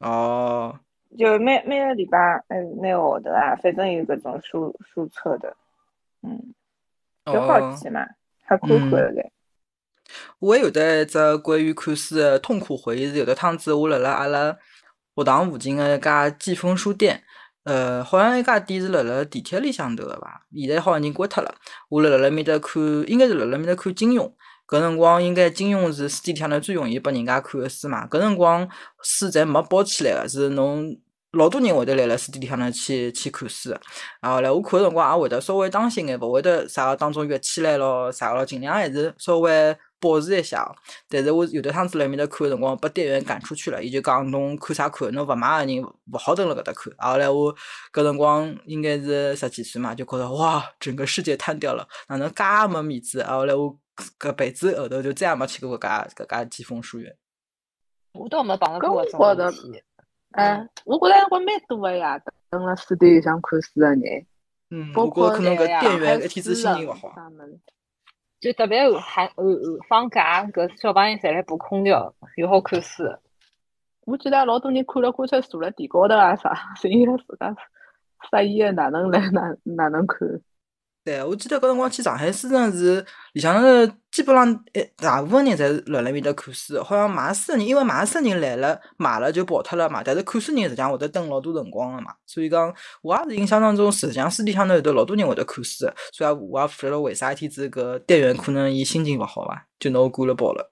[0.01, 0.79] 哦。
[1.19, 5.57] 就每每个礼拜，嗯，每个号头啊，反正有搿种书书册的，
[6.23, 6.55] 嗯，
[7.25, 8.07] 就好奇嘛，
[8.45, 9.33] 还看看嘞。
[10.39, 14.57] 我也有得一只关于看书的痛苦回忆，是有的趟子我辣辣阿拉
[15.17, 17.25] 学堂附近的一家季风书店。
[17.71, 20.45] 呃，好像一家店是辣辣地铁里向头个伐？
[20.53, 21.55] 现在好像已经关脱了。
[21.89, 24.29] 我辣辣辣面搭看，应该是辣辣面搭看金庸。
[24.67, 28.09] 搿辰光应该金庸是书店里向头最容易拨人家看个书嘛。
[28.09, 28.69] 搿辰光
[29.05, 30.97] 书侪没包起来个，是侬
[31.31, 33.71] 老多人会得来辣书店里向头去去看书。
[34.21, 39.77] 然后来我看个辰光也会得稍微当心眼，勿会得啥个当中跃起来咯啥个咯，尽量还是稍微。
[40.01, 40.75] 保持一下，
[41.09, 46.93] 但是我有的趟子来面搭看的辰光，被店员赶出去了，伊就讲侬看啥看，侬勿买的人勿好蹲辣搿搭看。
[46.97, 47.55] 后来我
[47.93, 53.23] 搿辰光应该是十几岁嘛，就觉着哇，整个世界瘫掉了，哪能介没面子？
[53.25, 53.79] 后来我
[54.19, 57.15] 搿辈子后头就再也没去过搿家搿家季风书院。
[58.13, 59.83] 我倒没碰到过搿种事体。
[60.33, 62.19] 哎，我觉着还蛮多个呀，
[62.51, 64.01] 蹲辣书店里向看书个人。
[64.71, 67.13] 嗯，不过可能搿店员一天子心情勿好。
[68.41, 69.35] 就特别寒寒
[69.89, 73.05] 放假，搿小朋友侪来补空调，又好看书。
[74.07, 77.55] 我记得老多人看了，干脆坐辣地高头啊啥，寻一个自家
[78.31, 80.27] 适意的，哪能来哪哪能看。
[81.05, 90.03] 对，我记得搿辰光去上海书城是里向头基本上一大部分人侪是辣辣面搭看书，好像买书人，因为买书人来了买了就跑脱了嘛。
[90.05, 100.71] 但是看书人实际上会得等老多辰光个嘛，所以讲我也是印象当中，实际上书店里向头有老多人会得看书，所以我也不晓得为啥一天子搿店员可能伊心情勿好伐，就拿我赶了跑了。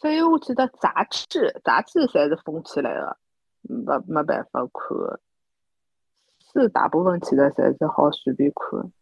[0.00, 3.16] 所以我记得杂志杂志侪是封起来个，
[3.62, 5.20] 没没办法看。
[6.62, 8.92] 是大部分其实侪是好随便看。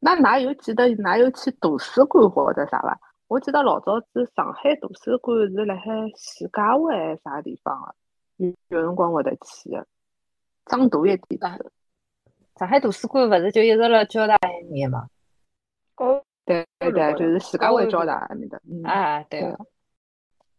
[0.00, 3.00] 那哪有记得哪有去图书馆或者啥伐？
[3.26, 5.82] 我记得老早子上海图书馆是辣海
[6.16, 7.78] 徐家汇啥地方
[8.38, 9.86] 个，有有辰光会得去个，
[10.66, 11.70] 长大一点的。
[12.56, 15.08] 上海图书馆勿是就一直辣交大埃面嘛？
[15.96, 18.60] 哦，对对对，就是徐家汇交大埃面的。
[18.84, 19.54] 啊，对。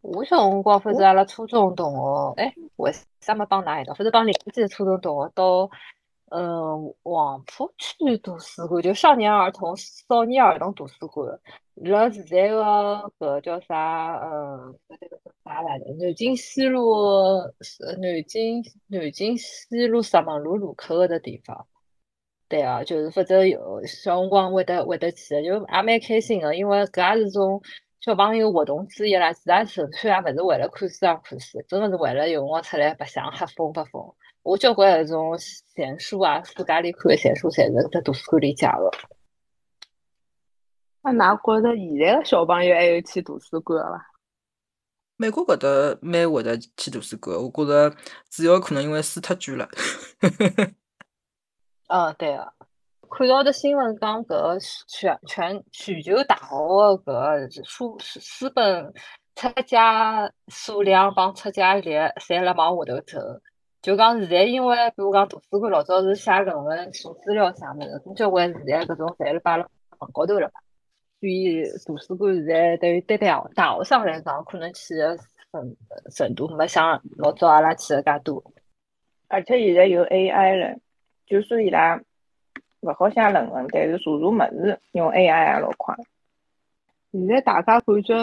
[0.02, 3.94] 我小辰光，反正阿拉初中同学，哎，为啥没帮㑚一道？
[3.94, 5.70] 反正帮邻居的初中同学到。
[6.32, 11.40] 嗯，黄浦区图书馆就少年儿童、少年儿童图书馆，
[11.76, 14.20] 辣现在个搿叫啥？
[14.24, 15.86] 嗯，搿个叫啥来着？
[16.00, 17.42] 南京西路，
[18.00, 21.66] 南京南京西路石门路路口搿个地方。
[22.48, 27.62] 对啊，就是反正有小辰光会得会得去，就也蛮开心个，因为搿也是种
[28.02, 34.14] 小朋友活动之一啦，其他纯粹也勿是为了看书而看书，真个是为了用我出来白相瞎疯发疯。
[34.44, 38.92] 我交关搿种闲书啊，自家里看的闲书，侪是在图书馆里借的。
[41.02, 44.06] 那㑚觉着现在的小朋友还有去图书馆伐？
[45.18, 47.96] 美国搿搭蛮会得去图书馆，我觉着
[48.30, 49.68] 主要可能因为书太贵了。
[51.88, 52.54] 嗯，对个。
[53.12, 58.94] 看到的新闻讲，搿全全全球大学的搿书书本
[59.36, 63.42] 出价数量帮出价率侪辣往下头走。
[63.90, 70.62] 就讲现在，因为比如讲图书馆老早是写论文、查资料啥物事，交关现在搿种侪是摆辣网高头了嘛。
[71.20, 75.18] 所以图书馆现在对于对大大学生来讲，可能去的
[75.52, 75.76] 程
[76.12, 78.44] 程度没像老早阿拉去的介多。
[79.28, 80.78] 而且现在有 AI 了，
[81.26, 82.00] 就算伊拉。
[82.82, 85.94] 勿好写论文，但是查查物事用 AI 也老快。
[87.12, 88.16] 现在大家感觉，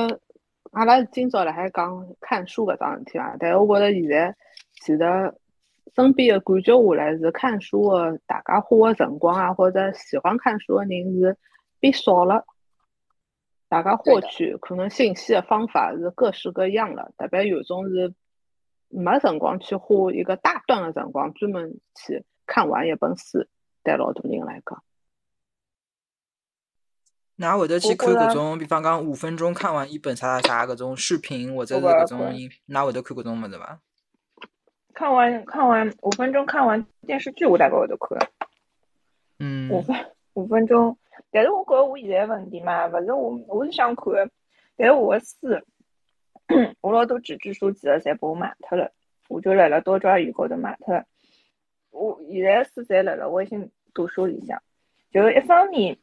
[0.70, 4.34] 阿拉今朝辣海讲看书搿桩事体嘛，但是我觉着现在
[4.80, 4.98] 其实
[5.94, 11.36] 身边的感觉下来是看书的，大家花的辰光啊，或者喜欢看书的人是
[11.80, 12.44] 变少了。
[13.68, 18.14] 大家获取可能信息的方法是各式各样的，特别有种是
[18.88, 23.46] 没辰光去花一个大段的辰光专门去看完一本书。
[23.82, 24.82] 对老多人来讲，
[27.36, 33.80] 哪会得去看搿种，比方讲五分钟看完一本啥啥啥搿种视频，或者是搿种音，哪会得看搿种么子伐？
[34.96, 38.18] 看完看完五分钟看完电视剧，我大概我都看。
[39.38, 39.70] 嗯。
[39.70, 39.94] 五分
[40.32, 40.96] 五分钟，
[41.30, 44.30] 但是我觉着我现在问题嘛，勿是我我是想看，
[44.74, 45.36] 但是我的书，
[46.80, 48.90] 我老多纸质书其实侪拨我卖脱了，
[49.28, 51.04] 我就辣辣多抓鱼高头卖脱了。
[51.90, 53.70] 我现在书侪来了微信。
[53.94, 54.62] 读书里向，
[55.10, 55.96] 就一方面，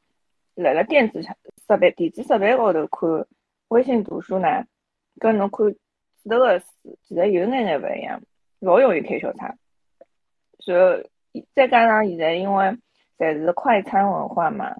[0.56, 1.22] 来了电子
[1.68, 3.28] 设备、电子设备高头看
[3.68, 4.66] 微信读书呢，
[5.20, 6.66] 跟侬看纸头个书，
[7.04, 8.20] 其实有眼眼勿一样，
[8.64, 9.56] 老容易开小差。
[10.66, 11.04] 然后
[11.54, 12.78] 再加上现在因为
[13.18, 14.74] 侪是快餐文化嘛，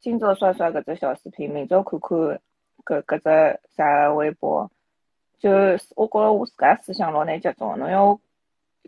[0.00, 2.18] 今朝刷刷搿只小视频，明朝看看
[2.84, 4.70] 搿搿只啥微博，
[5.38, 5.50] 就
[5.94, 8.18] 我觉着我自家思想老难集中，侬要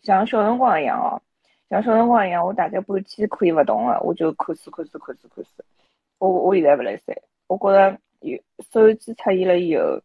[0.02, 1.20] 像小辰光一样哦。
[1.68, 5.50] 像小辰光一样，我大概半天可以勿动个，我就看书、看书、看书、看书。
[6.18, 7.14] 我我现在勿来三，
[7.46, 8.38] 我觉着有
[8.70, 10.00] 手机出现了以后，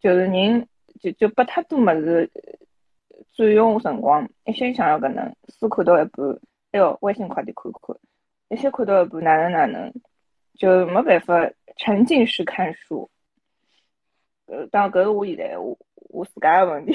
[0.00, 0.66] 就是人
[1.00, 2.28] 就就拨太多物事
[3.38, 6.28] 占用辰光，一心想要搿能书看到一半，
[6.72, 7.96] 哎哟，微信快点看看，
[8.48, 9.94] 一些看到一半哪能哪能，
[10.54, 13.08] 就没办法沉浸式看书。
[14.46, 16.94] 呃，当然搿是我现在我我自家个问题，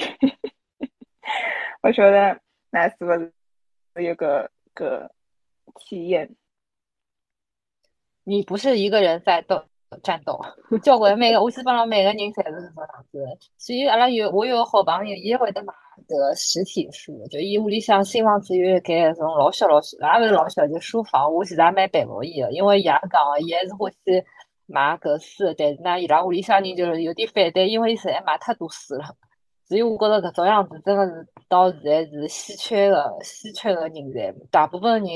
[1.80, 2.38] 我晓得
[2.70, 3.32] 那是勿是？
[4.02, 5.10] 有个个
[5.76, 6.34] 体验，
[8.24, 9.64] 你不是一个人在斗
[10.02, 10.44] 战斗，
[10.82, 13.38] 交关每个我基本上每个人侪是搿种样子。
[13.56, 15.72] 所以阿拉有我有个好朋友，伊也会得买
[16.08, 21.32] 个实体书，就伊屋里向新房子有盖那种老小老小，也勿是老小，就书房。
[21.32, 24.24] 我其实也蛮佩服伊个，因为伊也讲，伊还是欢喜
[24.66, 29.16] 买搿书，但是呢，伊拉屋里向人就是有点反对，因为伊实在买太多书了。
[29.66, 34.34] 所以我觉着搿种样子真的是到现在是稀缺的、稀缺的人才。
[34.50, 35.10] 大部分人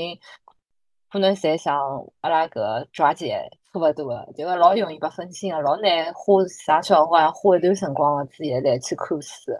[1.11, 1.79] 可能侪像
[2.21, 9.51] 阿拉搿抓姐差勿多个，就个老容易被分心个，老难花啥小辰光花一段辰光个注意力去看书。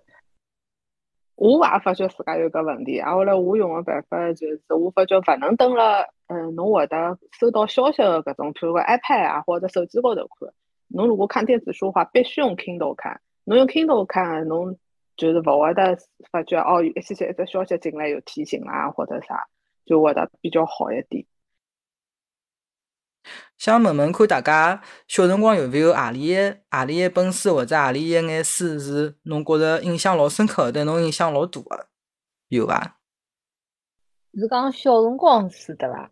[1.39, 10.49] 我也发觉自家有个问题，啊，后来我用个办法就是，我发觉勿能登了，嗯，侬会得收到消息个搿种，譬如个 iPad 啊或者手机高头看。
[10.89, 13.21] 侬如果看电子书的话，必须用 Kindle 看。
[13.45, 14.77] 侬用 Kindle 看，侬
[15.15, 15.97] 就是勿会得
[16.29, 19.47] 发觉哦，一些些一只消息进来有提醒啦，或者啥，
[19.85, 21.23] 就会得比较好一点。
[23.57, 26.35] 想问问看，大家小辰光有没有何里一
[26.69, 31.87] 何里一本书或者何里一眼书是侬觉着印象老深刻，对侬影响老大个？
[32.47, 32.97] 有伐？
[34.33, 36.11] 是讲小辰光书对伐？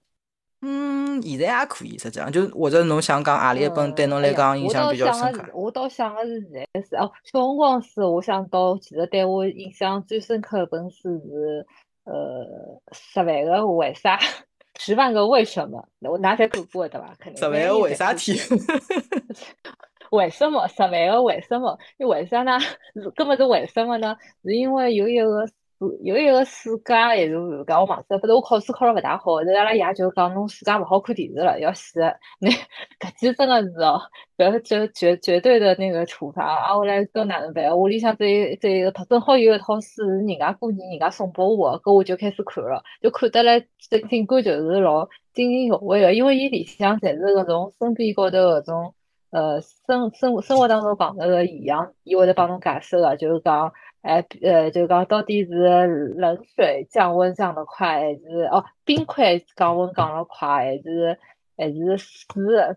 [0.62, 5.44] 嗯，现在也可以，实际上就或者侬想讲何里一本对侬来讲印象比较深刻？
[5.54, 11.66] 我倒想的是现在是哦，小辰光书，我想到其实对我印象最深刻一本书是
[12.06, 14.20] 呃十万个为啥，
[14.80, 15.84] 十万个为什么？
[16.02, 17.14] 我哪才看过的吧？
[17.20, 17.42] 肯定。
[17.42, 18.40] 十万个为啥体？
[20.12, 20.68] 为什么？
[20.68, 21.78] 十万个为什么？
[21.98, 22.58] 你为啥呢？
[23.16, 24.16] 根本是为什么呢？
[24.44, 25.48] 是因为有一个。
[26.02, 27.36] 有一个暑假，也是
[27.68, 32.00] 讲我忘记了，不是我考试考了勿大好，然后阿拉爷就讲侬暑假勿好看电视了，要死。
[32.40, 32.50] 那
[33.00, 34.02] 搿记真的是哦，
[34.38, 36.74] 搿绝绝绝对的那个处罚啊！
[36.74, 37.78] 后来搿哪能办？
[37.78, 48.94] 屋里向这这一个套正好有一套书，人家过年人家送拨我，搿我就开始看了，就看得来尽尽管就是老津津有味个，因为伊里向侪是搿种身边高头搿种
[49.30, 53.72] 呃生生生活当中碰到个现象，伊会得帮侬解释个，就是讲，
[54.02, 61.18] 哎，呃，就讲到底是冷水降温降得快，还是哦冰块降温降得快，还是
[61.58, 62.26] 还是水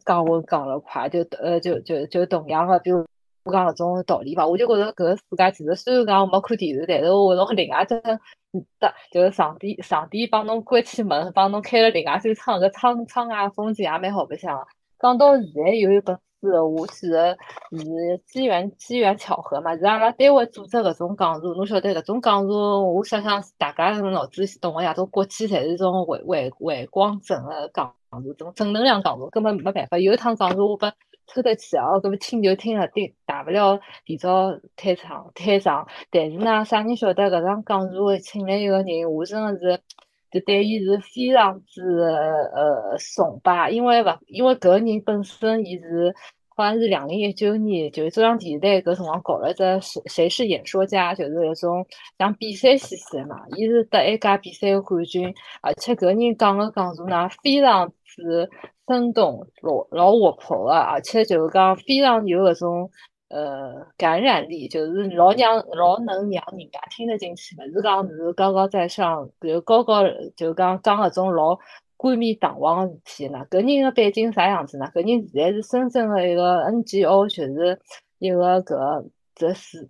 [0.04, 1.08] 降温降得快？
[1.08, 3.06] 就呃就就就同样个，比如
[3.44, 4.46] 讲搿种道理吧。
[4.46, 14.66] 我就觉着搿个世界其实虽然讲我没看电视，但是我从另外只的，就是上帝上帝帮侬关起门，帮侬开了另外一扇窗，搿窗窗外风景也蛮好白相。
[14.98, 17.36] 讲到现在有一本是，我其实
[17.72, 21.54] 是机缘机缘巧合嘛，是阿拉单位组织搿种讲座。
[21.54, 29.98] 侬晓得搿种讲座，我想想大家脑子动个呀，种国际侪是种回回回光正个讲座，种正能量讲座，根本没办法。
[29.98, 30.90] 有一趟讲座我把
[31.26, 35.86] 抽得起哦，搿么听就听了，对，大不了提早退场退场。
[36.10, 39.82] 但是呢，啥人晓得搿场讲座请来一个人，我真的是。
[40.30, 46.14] 就对伊是非常之呃崇拜，因为勿，因为搿个人本身伊是
[46.48, 51.86] 好像是两零一九年，就是中央电视台搿辰光搞了只谁谁是演说家，就是那种
[52.18, 53.36] 像比赛似的嘛。
[53.56, 58.48] 伊是得一届比赛个冠军，而且搿个人讲个讲座呢，非常之
[58.86, 62.90] 生动，老老活泼个，而且就是讲非常有搿种。
[63.30, 70.02] 呃，感染力就是老让老能让人家听得进去，勿是讲是高高在上，就高高
[70.34, 71.56] 就讲讲搿种老
[71.96, 73.46] 冠冕堂皇个事体呢。
[73.48, 74.90] 搿人个背景啥样子呢？
[74.92, 77.80] 搿人现在是深圳个一个 NGO，就是
[78.18, 79.88] 一个搿这是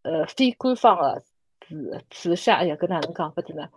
[0.00, 1.22] 呃非官方个
[1.60, 3.68] 慈慈善，哎呀，搿哪能讲法子呢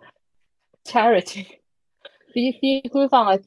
[0.84, 1.46] ？Charity，
[2.32, 3.42] 非非官方个。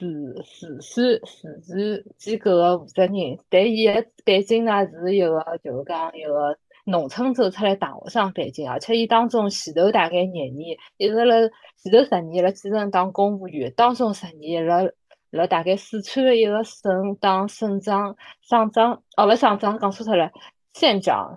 [0.00, 11.36] 慈慈善慈善机构个负责人，但伊个背景呢是一个，就是讲一个农村走出来大学生背景，而且伊当中前头大概廿年，一直辣
[11.76, 14.88] 前头十年辣基层当公务员，当中十年辣
[15.30, 20.32] 辣大概四川个一个省当省长、省长，哦勿省长，讲错脱了，
[20.72, 21.36] 县长，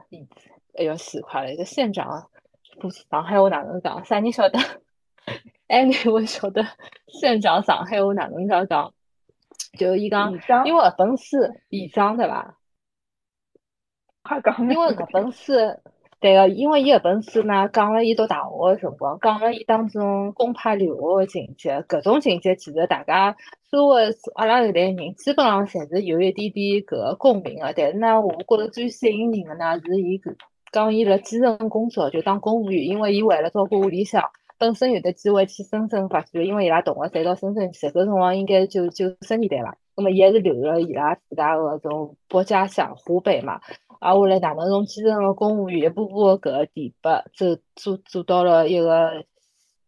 [0.76, 2.30] 哎哟，死快了，一个县长，
[2.80, 4.04] 不上海话哪能讲？
[4.06, 4.58] 啥人晓得？
[5.68, 6.64] 哎， 你我晓得
[7.08, 8.94] 县长上海话哪能讲讲？
[9.78, 10.32] 就伊讲，
[10.66, 11.38] 因为搿本书
[11.70, 12.58] 县长对伐？
[14.60, 15.54] 因为搿本书，
[16.20, 23.36] 对个，因为伊搿本书呢，讲了伊读大学个辰光，讲了伊当中公派留学个情节，搿种情节其实大家
[23.72, 24.04] 稍微
[24.36, 27.74] 阿拉搿代人基本上侪是有一点点搿个共鸣个。
[27.76, 30.36] 但是呢，我觉着最吸引人个呢是伊搿
[30.72, 34.24] 讲伊辣基层工作就当公务员，因为伊为了照顾屋里向。
[34.64, 39.78] 本身有的机会去深圳发展，因为伊拉同学侪到深圳去，搿辰光应该就九十年代伐。
[39.98, 43.60] 那么伊还是留了伊拉自家个种国家乡湖北嘛。
[44.00, 47.46] 啊，后来哪能从基层个公务员一步步搿个提拔，走
[47.76, 49.26] 做做到了一个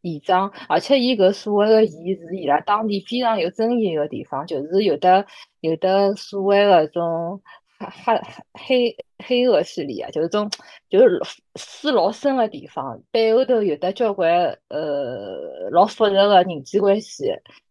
[0.02, 5.26] 县长，而且伊搿所谓个县是伊拉当地非常有争议个地方，就是有的
[5.62, 7.42] 有的所谓个种。
[7.78, 8.22] 黑
[8.54, 8.96] 黑
[9.26, 10.50] 黑恶势力啊，就是种
[10.90, 11.20] 就是
[11.56, 14.32] 水老深的地方，背后头有的交关
[14.70, 17.26] 呃老复杂的人际关系，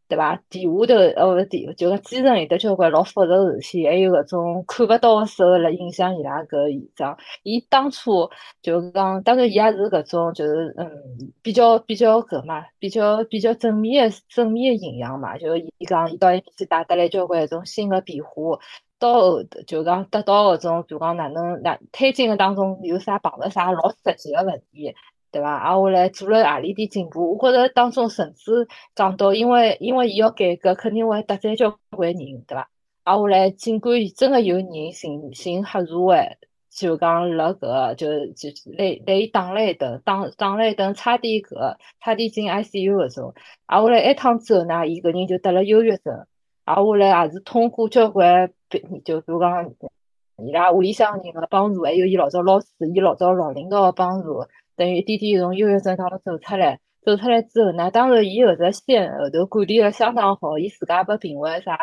[0.06, 0.38] 对伐？
[0.50, 7.16] 地下头呃不地，就是基层有的交关老复杂事体，还有搿种看不到的手来影响伊拉搿现状。
[7.42, 8.28] 伊当初
[8.60, 10.90] 就讲，当然伊也是搿种就是嗯
[11.42, 15.38] 比较比较搿嘛，比较比较正面的正面的形象嘛。
[15.38, 18.58] 就伊讲，伊到埃面去带得来交关一种新的变化。
[19.04, 24.94] 到后头就讲得到搿种，就讲哪能哪推进个当中有啥碰着啥老实际个问题，
[25.30, 25.50] 对伐？
[25.50, 27.36] 啊，后来做了何里点进步？
[27.36, 32.70] 我觉着当中甚至讲到，因为因为伊要改革，肯定会得罪交关人，对伐？
[33.02, 36.38] 啊，后来尽管真个有人寻寻黑社会，
[36.70, 38.48] 就讲辣搿就就
[38.78, 43.34] 来来伊打了一顿，打打了一顿，差点搿差点进 ICU 搿种。
[43.66, 46.26] 啊，后来一趟之后呢，伊搿人就得了忧郁症。
[46.64, 48.50] 啊，后来也是通过交关。
[49.04, 49.70] 就比如讲，
[50.38, 54.46] 伊拉屋里向人个帮助，还有伊老早老师、伊老早老领导个帮助，
[54.76, 56.80] 等于一点点从忧郁症当中走出来。
[57.02, 61.78] 走出来之后呢，当然伊后只县后头管理了相当好，伊自家被评为啥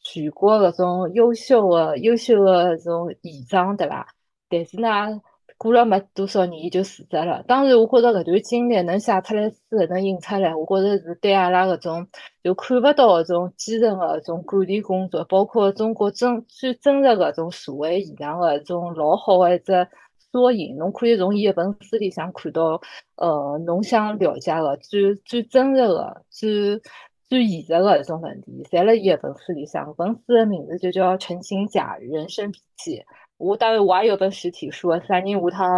[0.00, 4.06] 全国搿种优秀个、优秀个搿种县长，对伐？
[4.48, 5.20] 但是呢。
[5.62, 7.40] 过了没多少年，伊就辞职了。
[7.46, 12.08] 当然，我觉着搿段经历能写出来书，能印出来，我觉着是对阿拉搿种
[12.42, 19.86] 就看勿到搿种基层的搿种管理工作，包括中国真最真实搿种社会现象个一种老好的一只
[20.32, 20.76] 缩影。
[20.78, 22.80] 侬可以从伊一本书里向看到，
[23.14, 26.80] 呃，侬想了解的最最真实个、最
[27.28, 29.94] 最现实个一种问题，侪辣伊一本书里向。
[29.96, 32.96] 本书的名字就叫《陈情甲人生笔记》。
[33.42, 35.68] 我当然我也有本实体书，啥人下趟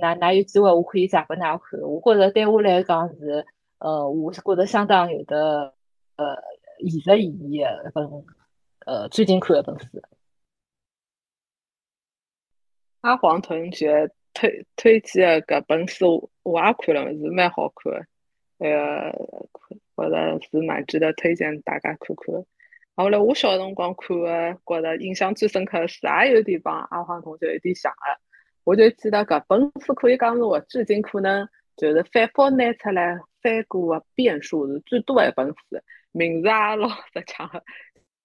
[0.00, 1.80] 哪哪有机会，我可以借给㑚看。
[1.80, 3.44] 我觉着对我来讲是，
[3.80, 5.74] 呃，我是觉得相当有的，
[6.14, 6.36] 呃，
[6.78, 8.08] 现实意义的一本，
[8.86, 10.00] 呃，最近看一本书。
[13.00, 18.06] 阿黄同学推推荐的搿本书，我也看了，是蛮好看的，
[18.58, 22.44] 那个觉得是蛮值得推荐大家看看。
[22.98, 28.20] 后来我小辰光看的，觉得印象最深刻的是，也有点帮阿黄同学有点像的。
[28.64, 35.54] 我就记得搿本书可以讲是我至今可能就是反复拿出来翻过的遍数是最多的一本书，
[36.10, 37.48] 名字也老实讲，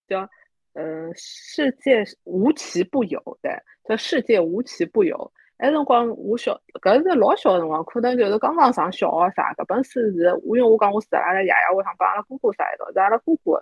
[0.07, 0.27] 叫。
[0.75, 5.31] 嗯，世界无奇不有的，叫世界无奇不有。
[5.55, 9.53] 那辰光我小，搿是老小辰光，可能就是刚刚上小学啥。
[9.53, 13.55] 搿本书是，我因为我讲我是阿拉爷爷屋上帮阿拉姑姑啥一道，是阿拉姑姑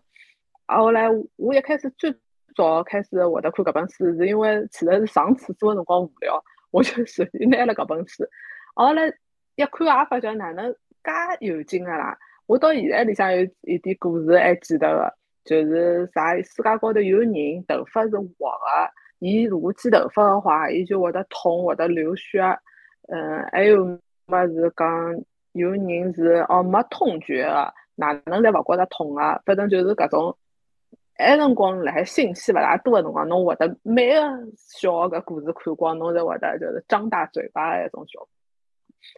[0.77, 2.13] 后来我一开始最
[2.55, 8.23] 早开始会得看搿本书，是因为其实是上厕所的辰光无聊，我就 随便拿了搿本书。
[8.73, 9.07] 后来
[9.55, 12.17] 一看也发觉哪能介有劲个啦！
[12.47, 15.13] 我到现在里向有一点故事还记得个。
[15.43, 17.33] 就是啥，世界高头有人
[17.67, 22.41] 头发是黄的，伊如果剪头发的话，伊就会得痛，会得流血。
[23.07, 24.87] 嗯，还有么是讲
[25.53, 29.41] 有人是哦没痛觉的，哪能侪勿觉得痛啊？
[29.43, 30.37] 反正就是搿种。
[31.17, 34.21] 埃辰光辣海信息勿大多的辰光，侬会得每个
[34.57, 38.29] 小个故事看光，侬侪会得就是张大嘴巴的一种效果。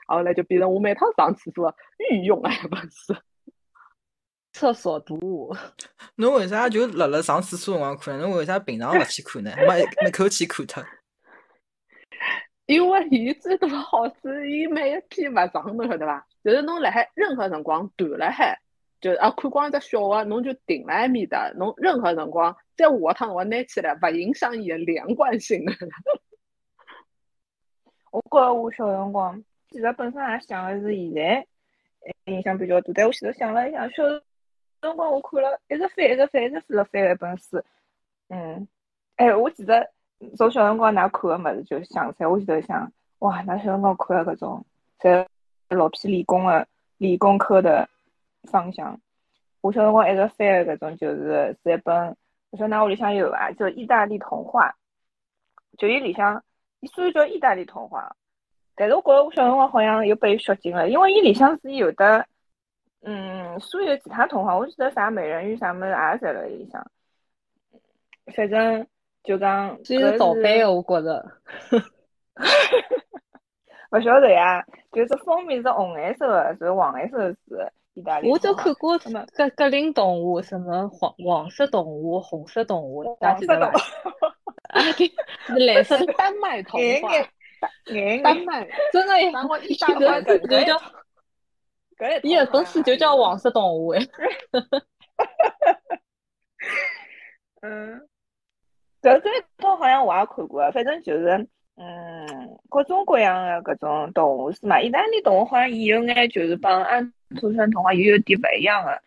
[0.08, 1.74] 后来就变成我每趟上厕所
[2.10, 3.16] 御用埃本书。
[4.54, 5.56] 厕所读物，
[6.16, 8.20] 侬为啥就辣辣上厕所辰光看？
[8.20, 9.52] 侬为啥平常勿去看呢？
[9.68, 10.84] 没没口气看脱？
[12.68, 16.26] 因为伊最多好处，伊每一篇勿长，侬晓得伐？
[16.44, 18.58] 就是侬辣海任何辰光断了海，
[19.04, 25.74] 就啊看光一只小个，侬就停辣埃面搭，侬任何辰光再下一趟辰光拿起来，勿影响伊个连贯性的。
[28.12, 31.46] 我觉着我小辰光其实本身也想的是现在
[32.26, 34.04] 印象比较多，但我现在想了一下，小。
[34.82, 37.62] 辰光我看了一直翻，一直翻，一直翻了翻一本书。
[38.30, 38.66] 嗯，
[39.18, 39.92] 哎，我记得
[40.38, 42.90] 从小辰光㑚看个物事，就想起来，我记得想，
[43.20, 44.66] 哇，㑚小辰光看个搿种，
[45.00, 45.28] 在
[45.70, 46.66] 老偏理工个
[46.98, 47.90] 理工科的
[48.52, 49.00] 方向。
[49.62, 52.16] 我小辰光一直翻个搿种，就是是一本，
[52.52, 53.52] 我晓得㑚屋里向有伐？
[53.54, 54.76] 就意大利童话，
[55.78, 56.44] 就伊里向，
[56.82, 58.16] 伊虽然叫意大利童话，
[58.76, 62.26] 但是我觉着我小辰光好像又被削进了，因为伊里向是有的。
[63.06, 66.86] 嗯，所有其他童话，我记得啥美人鱼啥么也在了里向。
[68.34, 68.88] 反正
[69.24, 71.32] 就讲，这是盗版的，我觉着。
[73.90, 78.30] 不晓得呀，就是封面是红颜色的，是黄颜色是意大利。
[78.30, 83.72] 我就看过什么格格林动物，什么黄黄色动物、红色动物，大家记得吧？
[84.70, 85.12] 啊，对，
[85.66, 87.10] 蓝色丹麦童话。
[88.24, 90.82] 丹麦，真的，然后一大块的那叫。
[92.24, 94.06] 伊个本书就叫《黄色动物》 哎，
[97.62, 98.02] 嗯，
[99.02, 104.82] 搿这套好像我也看过，反正就是，嗯，各种各样的搿种动物是嘛？
[104.82, 109.02] 意大利动物好像也有眼，就是帮安土生童话又有点勿一样的。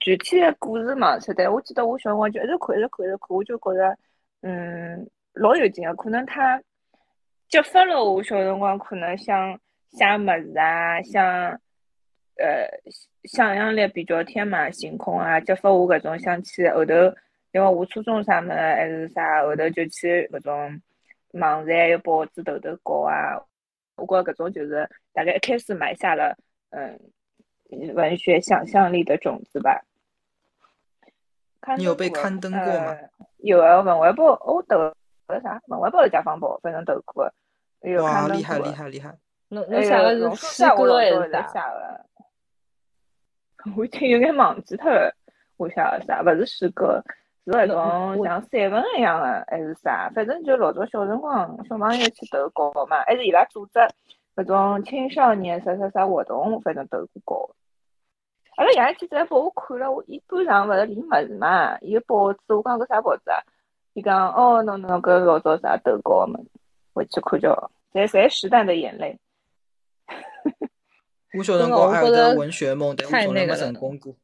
[0.00, 1.50] 具体个故事嘛，晓得？
[1.52, 3.98] 我记得我小辰光就一直看，一直看，一直看，我就觉着，
[4.42, 5.94] 嗯，老有劲个。
[5.94, 6.60] 可能他
[7.48, 9.58] 激发了我小辰光可能想
[9.90, 11.60] 写物事啊，想。
[12.38, 12.66] 呃，
[13.24, 16.94] 想象力比较天马行空啊，激发我搿种想去后头，
[17.52, 20.80] 因为我初中啥么还是啥，后头就去搿种
[21.32, 23.36] 网站有报纸头头搞啊。
[23.96, 26.34] 我觉搿种就是大概一开始埋下了
[26.70, 26.98] 嗯
[27.94, 29.82] 文学想象力的种子吧。
[31.76, 32.96] 你有被刊登过吗？
[33.38, 34.76] 有啊，文汇报我投
[35.26, 35.60] 个啥？
[35.66, 37.32] 文汇报是解放报，反正投过。
[38.02, 39.16] 哇，厉害厉害厉害！
[39.48, 41.72] 那那写的是诗歌还是啥？
[43.76, 45.14] 我已经有点忘记脱了，
[45.56, 46.22] 我想啥？
[46.22, 47.02] 不是诗歌，
[47.44, 50.10] 是那种像散文一样的，还是啥？
[50.14, 53.78] 反正就老早小辰光，小朋友去投稿嘛，还是伊拉组织
[54.34, 57.54] 那种青少年啥啥啥活动，反正投过稿。
[58.56, 63.38] 阿拉爷去在拨我看了，我一般上勿是理物事嘛，伊个报纸，我讲个啥报纸啊？
[63.94, 66.38] 伊讲哦，侬侬搿老早啥投稿嘛？
[66.94, 69.18] 回去看叫，侪侪时代的眼泪。
[71.38, 74.14] 我小辰光还有个文学梦，但我从来没成功过。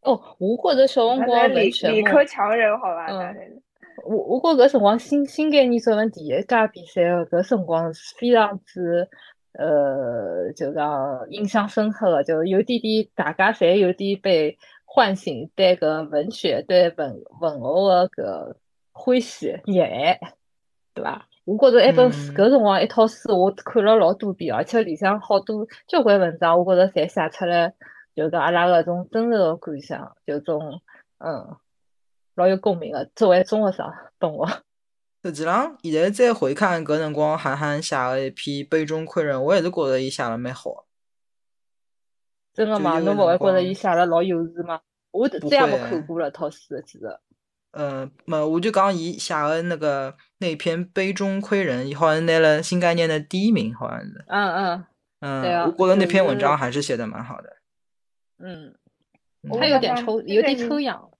[0.00, 1.96] 哦，我觉着小辰光文学梦。
[1.96, 3.06] 理科强人，好吧？
[3.08, 3.62] 嗯。
[4.04, 9.08] 我我觉搿辰光新新概念作文第一届比赛个搿辰光是非常之
[9.56, 18.56] 呃，就讲印象深刻的，就有点点大家侪有点被唤醒对搿文学对文文学个搿
[18.92, 20.20] 欢喜热爱，
[20.92, 21.26] 对伐？
[21.44, 27.74] 我觉着一本书，搿辰光一套书我看了老多遍，而且里向好多交关文章，我觉着侪写出来，
[28.16, 30.80] 就讲阿拉搿种真实的感想，就种
[31.18, 31.56] 嗯，
[32.34, 33.08] 老有共鸣的。
[33.14, 34.48] 作为中学生，懂我。
[35.24, 40.84] 实际上，现在再回看搿辰光韩寒写个一篇《杯中窥人》，我还是觉着伊写了蛮好。
[42.52, 42.98] 真的吗？
[42.98, 44.80] 侬勿会觉着伊写了老幼稚吗？
[45.12, 47.18] 我再也没看过了套书，其实。
[47.70, 54.24] 呃，没，我就讲伊写的那个那篇《杯中窥人》，好像拿了新概念的第一名，好像是。
[54.28, 54.84] 嗯嗯。
[55.20, 57.56] 嗯，我觉得那篇文章还是写的蛮好的。
[58.40, 58.74] 嗯。
[59.58, 61.10] 他有点抽，有点抽象。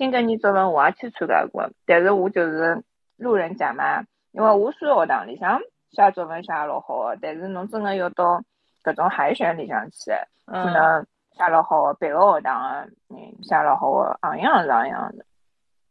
[0.00, 2.82] 新概念作文我也去参加过，但是我就是
[3.18, 4.00] 路人甲嘛，
[4.32, 8.42] 因为我算学堂里向写作文写老好，但是侬真的要到
[8.82, 10.10] 搿种海选里向去，
[10.46, 12.76] 可能写老好，别个学堂的
[13.08, 15.26] 人写老好的，昂样是昂样的。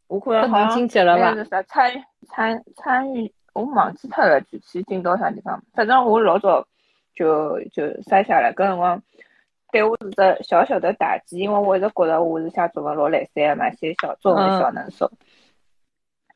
[0.07, 1.93] 我可能好像应该是啥参
[2.27, 6.65] 参参与，我忘记脱了具体进到啥地方，反正我老早
[7.13, 8.99] 就就筛下来，搿辰光。
[9.71, 15.11] 对我是只小小的打击，因为我一直觉得我是写作文老来三的嘛，写小作文小能手。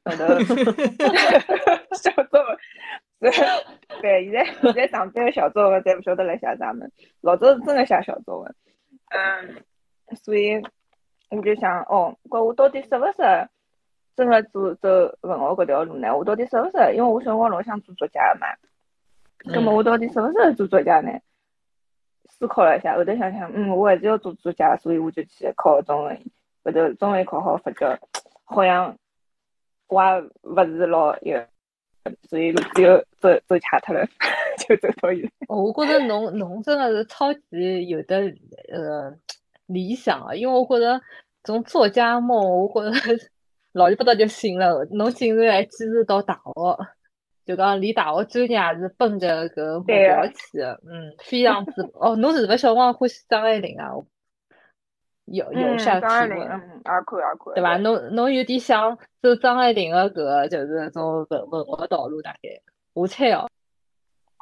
[0.06, 0.26] 后头，
[1.96, 2.58] 小作文，
[3.20, 3.32] 对
[4.02, 6.86] 对，现在现在上班的小作文，再不晓得来写啥么，
[7.22, 8.56] 老早是真的写小作文。
[9.10, 9.64] 嗯，
[10.16, 10.62] 所以
[11.30, 13.48] 我就想，哦，搿我到底适不适合
[14.16, 14.90] 真的做走
[15.22, 16.16] 文学搿条路呢？
[16.16, 16.92] 我到底适不适合？
[16.92, 18.48] 因为我小辰光老想做作家的嘛。
[19.46, 21.12] 那么我到底适勿适合做作家呢？
[22.44, 26.14] 思考了一下，后头想想，嗯，我还是要做作家，所以我就去考中文。
[26.66, 27.98] 后头中文考好，发觉
[28.44, 28.94] 好像
[29.88, 31.42] 我也勿是老有，
[32.24, 34.06] 所以就走走岔脱了，
[34.58, 38.18] 就走到现我觉着侬侬真的是超级有的
[38.70, 39.16] 呃
[39.68, 41.02] 理想啊，因为我觉着
[41.44, 43.24] 种作家梦，我觉着
[43.72, 44.86] 老里八早就行了。
[44.92, 46.52] 侬竟然还坚持到大学。
[47.46, 52.16] 就讲离大学专业也是奔着搿目标去的，嗯，非常之 哦。
[52.16, 53.92] 侬是勿是小光欢喜张爱玲啊？
[55.26, 57.78] 有有下体会，嗯，也可以也可以，对伐？
[57.78, 62.40] 侬侬有点想走张爱玲的搿就是种文文学道路，大概
[62.94, 63.50] 我猜哦。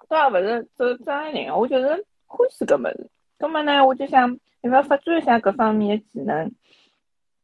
[0.10, 1.88] 倒也勿是走张爱玲，我就是
[2.26, 3.10] 欢喜搿物事。
[3.40, 4.30] 搿么呢，我就想
[4.62, 6.52] 要勿要发展一下搿方面的技能？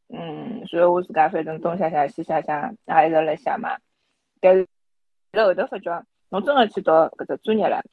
[0.10, 3.78] 嗯，所以我自家反正东想想西写写，也一直辣写嘛。
[4.40, 4.68] 但是。
[5.32, 7.84] 在后头发觉，侬真的去读搿只专业了，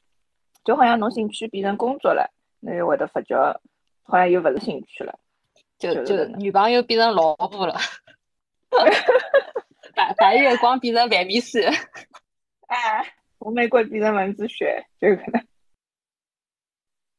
[0.63, 2.29] 就好像侬兴趣变成工作了，
[2.61, 3.35] 侬又会得发觉，
[4.03, 5.17] 好像又勿是兴趣了，
[5.77, 7.75] 就就女朋友变成老婆了，
[9.95, 11.69] 白白月光变成万米雪，
[12.67, 15.45] 哎，红玫瑰变成蚊子血，就可能。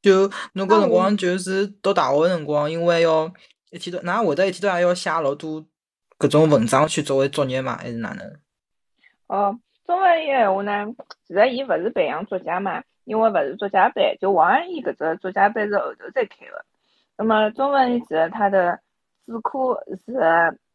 [0.03, 3.33] 就侬搿辰光就是读大学个辰光，因为要
[3.71, 5.67] 一天到，哪会得一天到晚要写老多
[6.19, 8.41] 搿种文章去作为作业嘛，还是哪能？
[9.27, 9.59] 哦。
[9.87, 10.87] 中文系闲话呢，
[11.27, 16.65] 其实伊勿是培养作家嘛，因为勿是作家班，就王安忆搿只作家班是后头再开的。
[17.17, 18.81] 那么中文其实它的
[19.25, 20.13] 主科是，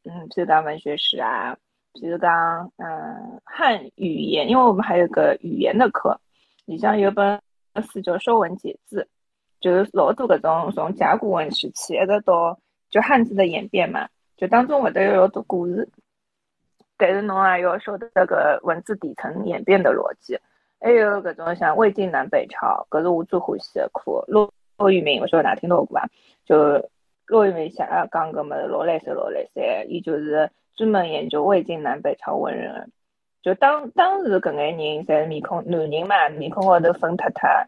[0.05, 1.57] 嗯，譬如讲文学史啊，
[1.93, 6.17] 譬如讲，嗯，汉语言，因为我们还有个语言的课，
[6.65, 7.41] 里向有本
[7.91, 9.03] 书叫《说文解字》，
[9.59, 12.57] 就是老多搿种从甲骨文时期一直到
[12.89, 14.07] 就汉字的演变嘛，
[14.37, 15.89] 就当中会得有老多故事。
[17.01, 20.37] 但是侬也要晓得这个文字底层演变的逻辑，
[20.79, 24.23] 还有搿种像魏晋南北朝，搿是我最欢喜的课。
[24.27, 26.07] 骆骆玉明，我晓得㑚听到过伐？
[26.45, 26.87] 就
[27.25, 27.77] 骆玉明写
[28.11, 32.91] 讲搿么老来三老来三，伊就是专门研究魏晋南北朝文人。
[33.41, 37.65] 就当当时搿眼人侪是面孔男人嘛，面孔高头粉塌塌，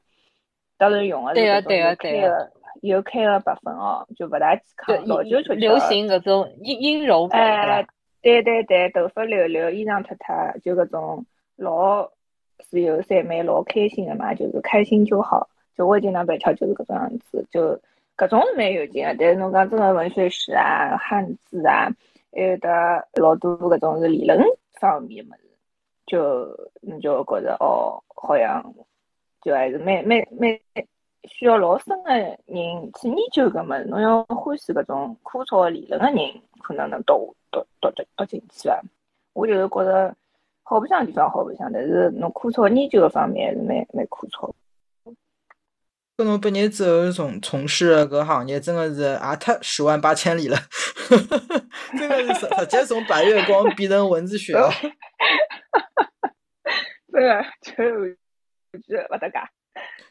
[0.77, 7.88] 当然用的是搿种有开个又开了白粉哦，就勿大健康，老就出流行搿种阴阴柔感。
[8.24, 11.26] 对对对，头发溜溜，衣裳脱脱，就搿种
[11.57, 12.09] 老
[12.57, 15.47] 自由散漫、老开心的嘛，就是开心就好。
[15.76, 17.80] 就我经常白跳，就是搿种样子，就
[18.15, 19.15] 搿种是蛮有劲的。
[19.19, 21.89] 但是侬讲真个文学史啊、汉字啊，
[22.32, 24.39] 还有得老多搿种是理论
[24.80, 25.57] 方面的物事，
[26.05, 28.74] 就你就觉着哦，好像
[29.41, 30.57] 就还是蛮蛮蛮
[31.30, 32.38] 需要老深的人
[33.01, 33.86] 去研究个么事。
[33.86, 37.36] 侬要欢喜搿种枯燥理论的人，可能能读。
[37.53, 38.82] 读读读读进去伐！
[39.34, 40.15] 我就是觉着
[40.63, 44.51] 好白相地方好白相，但是侬枯燥研究个方面还是蛮蛮枯燥。
[46.17, 50.57] 跟侬毕业之后从从事搿个行业，真的是也太十万八千里了，
[51.95, 54.71] 真的是直接从白月光变成蚊子血了。
[57.11, 57.74] 真的就
[58.80, 59.47] 就勿搭嘎。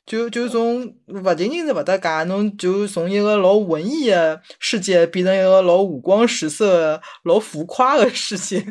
[0.05, 8.65] 就就从勿仅仅是勿搭界，侬就从一个老文艺的世界变成一个老五光十色、老浮夸的世界。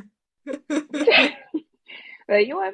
[2.27, 2.67] 呃，因为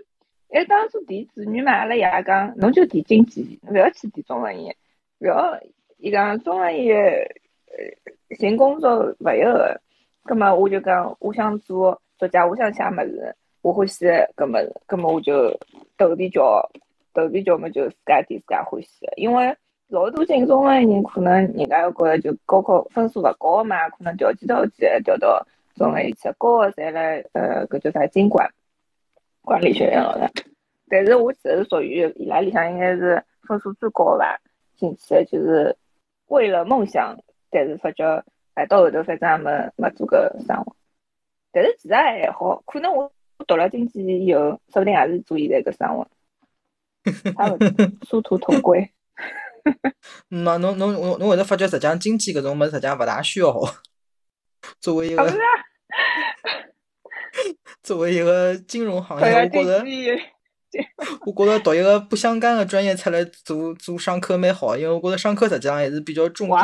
[0.50, 4.76] 哎，当初填志愿嘛，阿拉爷讲，侬就填经济，勿要去填中文系，
[5.20, 5.60] 勿要
[5.98, 9.82] 伊讲中文系呃寻工作勿有个。
[10.24, 14.06] 葛末我就讲，我想做作家，我想写物事，我欢喜
[14.36, 15.58] 搿么子，搿么我就
[15.98, 16.70] 投币叫，
[17.14, 19.56] 投币叫么就自家点自家欢喜的，因为
[19.88, 25.46] 老多进中的人可能人家觉着就高考分数勿高嘛，可能调剂调剂调到
[25.76, 28.50] 中学里去，高的侪来呃搿叫啥经管
[29.42, 30.30] 管理学院了。
[30.90, 34.40] 但是我其实属于伊拉里向应该是分数最高吧，
[34.76, 35.76] 进去的就是
[36.28, 37.18] 为了梦想，
[37.50, 40.76] 但是发觉哎到后头反正也没没做个生活，
[41.52, 43.12] 但是其实还好，可能我。
[43.46, 46.08] 读了经济以后，说不定也是做现在个生活，
[47.36, 47.70] 差不多
[48.10, 48.90] 殊途同归。
[50.30, 53.54] 那侬侬侬侬会得发觉，实际上经济搿种物事，实际上勿大需要。
[54.80, 55.26] 作为一个，
[57.84, 59.86] 作为一个金融行业，我觉着，
[61.26, 66.60] 我觉着读一个不相干的专业出来做做商科蛮好，因为我觉着商科实际上还是比较重注重。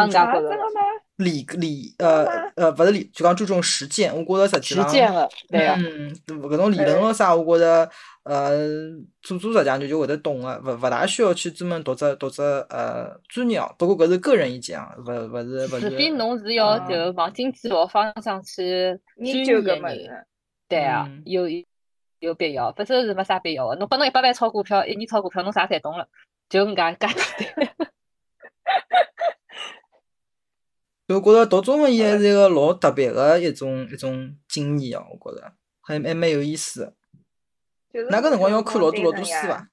[1.17, 4.15] 理理呃呃，勿是理，就讲注重实践。
[4.15, 7.89] 我觉着实际上，实践了，对啊，嗯，搿种理论咯啥，我觉着
[8.23, 8.89] 呃，
[9.21, 13.61] 做做实际上就就会得懂个，勿勿大需要去专门读只读只呃专业。
[13.77, 15.89] 不过搿是个人意见啊，勿勿是勿是。
[15.89, 20.25] 除非侬是要就往经济学方向去研究个人，
[20.67, 21.43] 对啊，有
[22.19, 23.75] 有必要，否则是没啥必要个。
[23.75, 26.07] 侬拨侬一百万炒股票，一年炒股票，侬啥侪懂了，
[26.49, 27.67] 就搿介简单。
[31.13, 36.93] 就觉着读中文也是一个老特别的一种一种经验哦，我觉着还还蛮有意思的。
[38.09, 39.69] 哪个辰光要看老多老多书伐？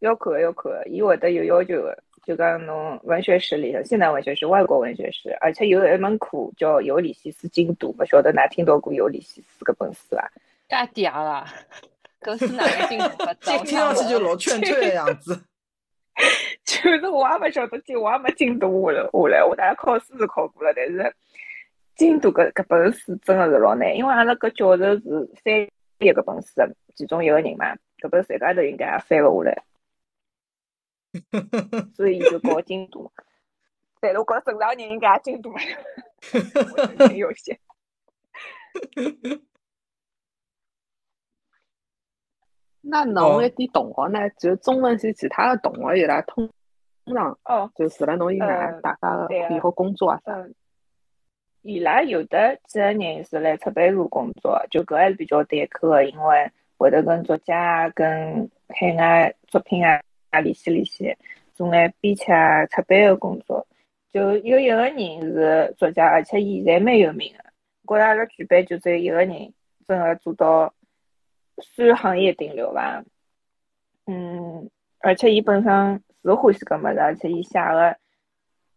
[0.00, 2.02] 要看要看，伊会得有要求的。
[2.24, 10.30] 就讲侬文学史里头，现代文学史、外国文学史，而且有一门课叫《尤里西斯精读》，勿晓得㑚听到过《尤里西斯》搿本书伐？
[10.68, 11.52] 介嗲啦！
[12.20, 13.34] 搿是哪个精读法？
[13.64, 15.42] 听上去就老劝退的样子。
[16.72, 21.14] 就是我也没晓得进，我也没进读下来，下来我大概考试是考过了，但是
[21.96, 25.54] 进读搿搿本书真的是老难，因为阿拉搿教授是翻
[25.98, 29.62] 译搿本书的其中一个人嘛，搿本书高头应该也翻勿下来，
[31.94, 33.12] 所以就搞精读。
[34.00, 35.60] 但是我觉正常人应该也精读嘛，
[36.98, 37.60] 很有限。
[42.84, 44.28] 那侬一点同学呢？
[44.30, 46.50] 就中文系其他的同学伊拉通
[47.04, 50.46] 通常哦，就除了侬以外，大家的以后工作啊啥？
[51.62, 60.00] 伊拉有的几个人是来出版社工作，就搿还是比较对口的，因为会得跟作家、跟海外作品啊
[60.30, 61.16] 啊联系联系，
[61.54, 63.66] 做眼编辑啊、出版的工作。
[64.12, 67.44] 就有一个人是作家，而且伊现在蛮有名的。
[67.86, 69.52] 觉着阿拉举办就只有一个人，
[69.86, 70.72] 真的做到。
[71.60, 73.04] 算行业顶流吧，
[74.06, 77.96] 嗯，而且伊本身是欢喜搿物事，而且伊写个，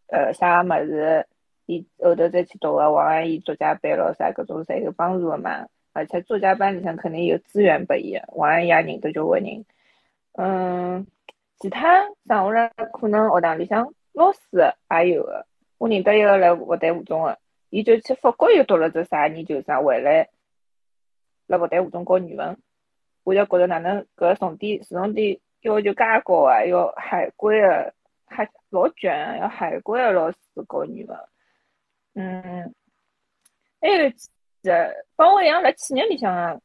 [0.07, 1.27] 呃，写个物事，
[1.65, 5.67] 伊后头再去读个王安忆作家班咯啥，搿种侪有帮助个嘛。
[5.93, 9.65] 而且作家班里向肯定有资源拨伊，王安忆也认得交关人。
[10.33, 11.07] 嗯，
[11.59, 14.39] 其他剩下来可能学堂里向老师
[14.89, 15.45] 也有个，
[15.77, 17.37] 我认得一个来复旦附中个，
[17.69, 20.27] 伊就去法国又读了只啥研究生，回来
[21.47, 22.57] 辣复旦附中教语文。
[23.23, 27.91] 我就觉着哪能搿重点重点要求介高啊，要海归的，
[28.27, 30.37] 还老卷啊，要海归的老师
[30.69, 31.17] 教语文。
[32.13, 32.73] 嗯，
[33.81, 34.11] 还有
[34.61, 34.71] 这
[35.15, 36.55] 帮我一样辣企业里向啊，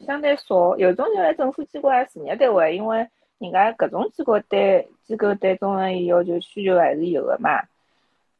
[0.00, 7.62] 相对少，有种就在政府机关、事业单位，因为人家各种机构对机构对中文要求需求还是有的嘛。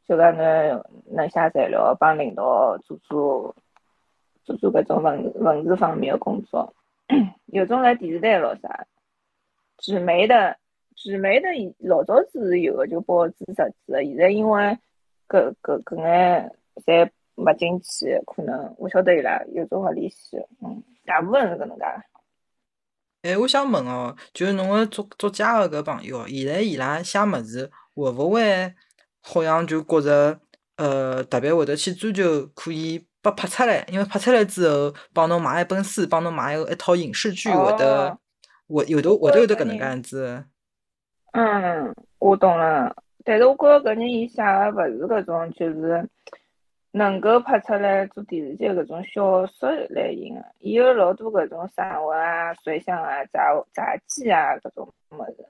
[0.09, 3.55] 就讲能能写材料，帮领导做做
[4.43, 6.75] 做做搿种文文字方面的工作。
[7.47, 8.87] 有种来电视台咯啥，
[9.81, 10.57] 纸媒的
[10.95, 14.05] 纸媒的老早子是有的，就报纸杂志的。
[14.05, 14.78] 现在因为
[15.28, 16.53] 搿搿搿眼
[16.87, 20.37] 侪没进去，可能我晓得伊拉有种勿联系。
[20.62, 21.85] 嗯，大部分是搿能介。
[23.22, 28.74] 哎，我想问哦，就是侬个作作家个搿朋友，现在伊拉写物事会勿会
[29.20, 30.39] 好像就觉着
[30.76, 33.07] 呃特别会得去追求可以。
[33.22, 38.18] 被拍出来，因为拍出来之后，帮侬买一本书，帮侬买一套影视剧，会得，
[38.77, 40.45] 会有的我都有得搿能介样子。
[41.33, 42.95] 嗯，我懂了。
[43.25, 46.09] 但是我觉着搿人伊写的勿是搿种，就是
[46.93, 55.47] 能够拍出来做电视剧搿种小说类型的，伊有老多搿种散文啊、随想啊、杂杂记啊搿种物事。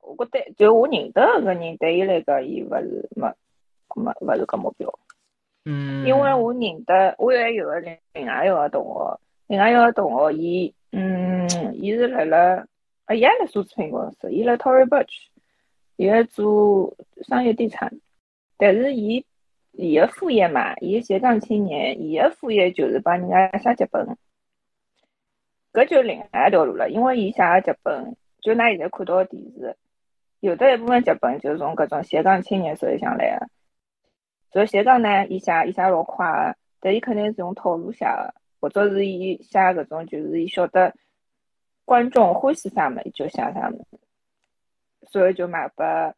[0.00, 3.28] 我觉得，就我认得搿人，对伊来讲，伊勿是没
[3.94, 4.98] 没勿是搿目标。
[5.66, 12.66] 嗯，因为我认得，我还有个另另外一个同学，另外一个同学，伊，嗯，伊是辣辣，
[13.04, 15.28] 啊，伊也辣做咨询公司，伊辣 Tory Burch，
[15.96, 18.00] 伊辣做商业地产，
[18.56, 19.24] 但是伊，
[19.72, 24.16] 伊个副业嘛，伊斜杠青年，伊个副业就是帮人家写剧本，
[25.72, 29.76] 搿就另外一条路了，因为伊写个剧本，就㑚现在看到个电视，
[30.40, 33.46] 有的一部分剧本就是从搿种斜杠青年手里向来个。
[34.50, 40.94] 就斜杠呢，伊写伊写老快个，但伊肯定是用套路写个，或者是伊写搿种，就是伊晓得
[41.84, 43.98] 观众欢喜啥物事就写啥物事，
[45.10, 46.14] 所以就卖拨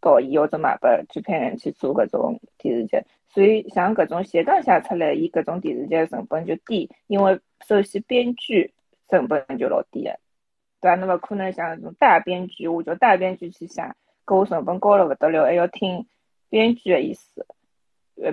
[0.00, 3.02] 导演或者卖拨制片人去做搿种电视剧。
[3.28, 8.72] 所以像搿种斜杠写出来，伊搿种电视剧成本就低，因为首先编剧
[9.08, 10.18] 成本就老低个，
[10.80, 10.94] 对伐？
[10.96, 13.82] 侬勿可能像搿种大编剧，我叫大编剧去写，
[14.24, 16.06] 搿我成本高了勿得了，还要听。
[16.48, 17.46] 编剧的意思，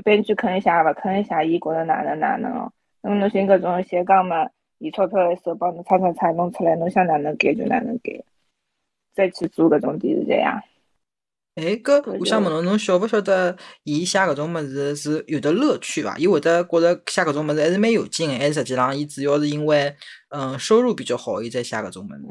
[0.03, 2.73] 编剧肯写勿肯写，伊觉着哪能哪能哦。
[3.01, 8.23] 那么侬寻搿种斜杠嘛，以钞票的手帮侬擦擦擦弄出来，侬想哪能改就哪能改，
[9.13, 10.61] 再去做搿种电视剧呀。
[11.55, 16.15] 哎，搿我想问侬，侬晓勿晓得，伊写搿种物事是有的乐趣伐？
[16.17, 19.95] 伊会得觉着写搿种物事还是蛮有劲个，还是实际上伊主要是因为，
[20.29, 22.21] 嗯，收入比较好，伊才写搿种物事。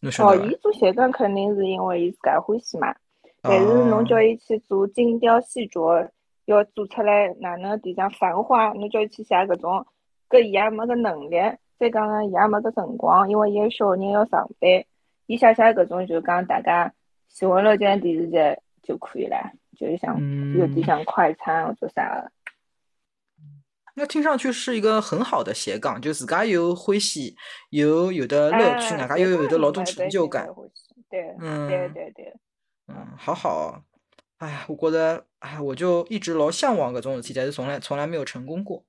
[0.00, 0.44] 侬晓得伐？
[0.44, 2.94] 哦，伊做写杠肯定是因为伊自家欢喜嘛。
[3.42, 6.08] 但是侬叫伊去做精雕细琢，
[6.46, 9.84] 要做出来哪能地像繁花，侬叫伊去写搿种，
[10.32, 11.36] 搿伊也没个能力，
[11.78, 14.70] 再讲呢，伊也没个辰光，因为伊有小人要上班，
[15.26, 16.90] 伊写写搿种就讲大家
[17.28, 18.38] 喜闻乐见电视剧
[18.82, 19.36] 就可以了，
[19.78, 20.18] 就是像
[20.56, 22.32] 有点像快餐或者啥个。
[23.94, 27.36] 那听上去是一个很好的斜杠，就自家又欢喜，
[27.68, 30.48] 又有的乐趣，外加又有的劳动成就感。
[31.10, 32.34] 对，嗯，对对对。
[32.88, 33.82] 嗯，好好，
[34.38, 38.82] 哎呀，我觉得，哎，我就一直老向往搿种事体，但是从来从来没有成功过。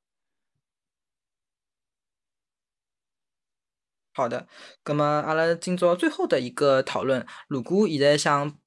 [4.14, 4.48] 好的，
[4.84, 8.58] 葛么阿拉今朝最后的一个讨论，如果现在想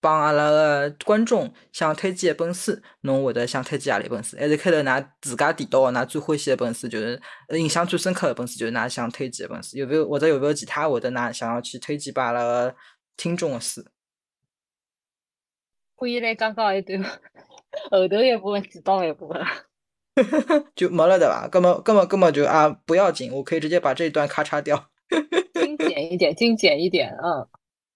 [0.00, 4.36] 帮阿拉个观众想推荐一本书，侬会得想推荐何里本书？
[4.38, 7.20] 还是开头㑚自家提到㑚最欢喜一本书，就是
[7.50, 9.76] 印象最深刻一本书，就是㑚想推荐的本书？
[9.76, 12.74] 有没有或者有没有其他会得㑚想要去推荐拨阿拉个
[13.16, 13.84] 听众的书？
[15.96, 17.02] 可以来讲讲一段
[17.90, 19.44] 后头一部分，提到一部分，
[20.76, 21.48] 就没了的吧？
[21.50, 24.88] 根本根本根本就啊不要紧，我可以直接把这一段咔嚓掉，
[25.54, 27.48] 精简一点，精简一点，嗯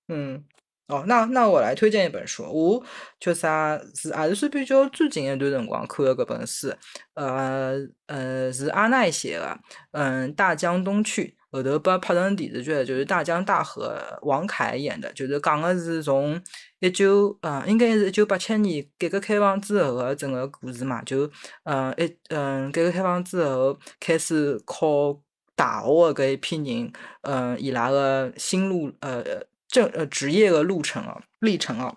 [0.08, 0.44] 嗯。
[0.88, 2.84] 哦，那那我来推荐一本书，我
[3.18, 6.70] 叫啥是还是算比较最近一段辰光看的搿本书，
[7.14, 9.58] 呃呃是阿奈写的，
[9.92, 11.24] 嗯，《大江东去》。
[11.50, 13.96] 后头被拍成电视剧，就是《大江大河》，
[14.26, 16.38] 王凯演的，就是讲的是从
[16.82, 21.00] 一九，嗯，应该是一九八七年改革开放之后的整个故事嘛。
[21.04, 21.30] 就，
[21.62, 25.16] 嗯，一，嗯，改革开放之后开始考
[25.54, 29.22] 大学的搿一批人，嗯，伊拉个心路，呃，
[29.68, 31.96] 正，呃，职业的路程哦，历程哦。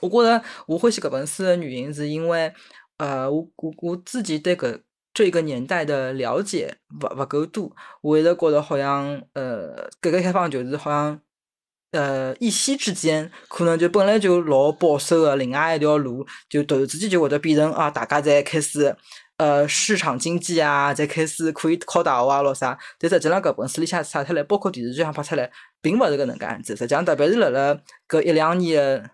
[0.00, 2.52] 我觉着我欢喜搿本书的原因是因为，
[2.98, 4.80] 呃，我我我自己对搿。
[5.16, 11.20] 这个年代的了解不不够多，我一直觉得好像呃，改革开放就是好像
[11.94, 18.94] 呃一夕之间，可能就本来就老保守的另外一条路，就突然之间就会得变成啊，大家在开始
[19.38, 22.76] 呃市场经济啊，在开始可以考大学啊，咾啥？
[22.98, 26.76] 但实际上搿本书里向写出来，包括电视剧上拍出来，并勿是搿能介样子。
[26.76, 27.74] 实际上，特别是辣辣
[28.08, 29.10] 搿一两年。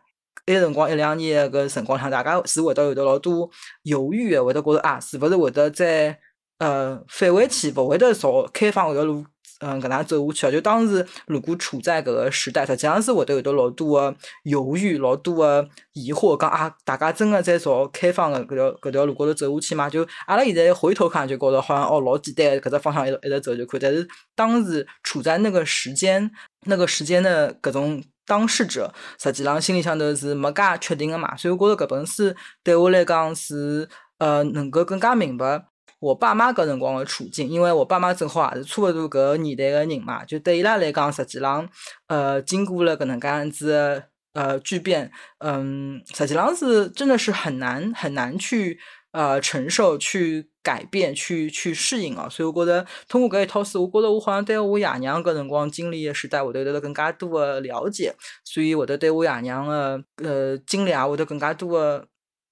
[0.46, 3.48] 埃辰光一两年个辰光上，大家是会得有得老多
[3.82, 6.18] 犹豫个，会得觉得啊，是勿是会得再
[6.58, 9.24] 呃返回去，勿会得朝开放搿条路
[9.60, 10.50] 嗯搿能走下去啊？
[10.50, 19.88] 就当时如果处在搿个时代，实际上是会得有得老多个犹豫，老多个疑惑，讲啊，大家真个在朝开放个搿条搿条路高头走下去嘛？
[19.88, 23.80] 就阿拉现在回头看，就觉着好像哦老简单，搿只方向一直一直走就可以。
[23.80, 26.30] 但是当时处在那个时间
[26.66, 28.02] 那个时间的搿种。
[28.26, 32.32] 当事者实际上心里向头是没介确定的嘛，所以我觉着搿本书
[32.62, 33.88] 对我来讲是
[34.18, 35.64] 呃能够更加明白
[36.00, 41.68] 我爸妈搿辰光的处境，因为我爸妈正好也是差勿多搿年代的人嘛，就对伊拉来讲，实际上
[42.08, 48.80] 呃经过了搿能介样子呃巨变，嗯，实际上是真的是很难很难去
[49.12, 50.50] 呃承受去。
[50.62, 62.06] 改变去去适应哦，所以我觉得通过搿一套书，我觉得我好像对我爷娘搿辰光经历的时代，会得得更加多的了解，所以会得对我爷娘的呃经历啊，会得更加多的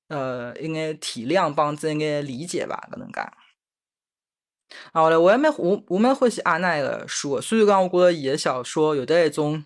[0.09, 3.21] 呃一眼体谅帮子一眼理解吧，搿能介。
[4.93, 9.65] 好了，我也蛮我我蛮欢喜阿奈的书，虽然讲我觉得伊的小说有的一种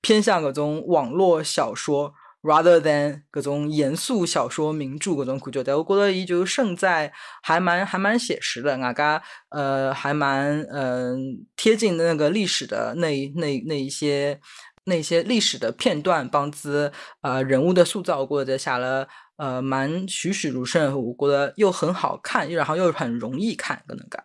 [0.00, 2.14] 偏向搿种网络小说。
[2.42, 7.12] rather than 各种严肃小说名著各种感觉，但我觉得伊就胜在
[7.42, 14.40] 还蛮还蛮写实的，外加呃还蛮嗯贴近那个历史的那那那一些
[14.84, 19.06] 那些历史的片段，帮子呃人物的塑造，或者写了
[19.40, 24.22] 呃蛮栩栩如生，我觉得又很好看，然后又很容易看，可能感。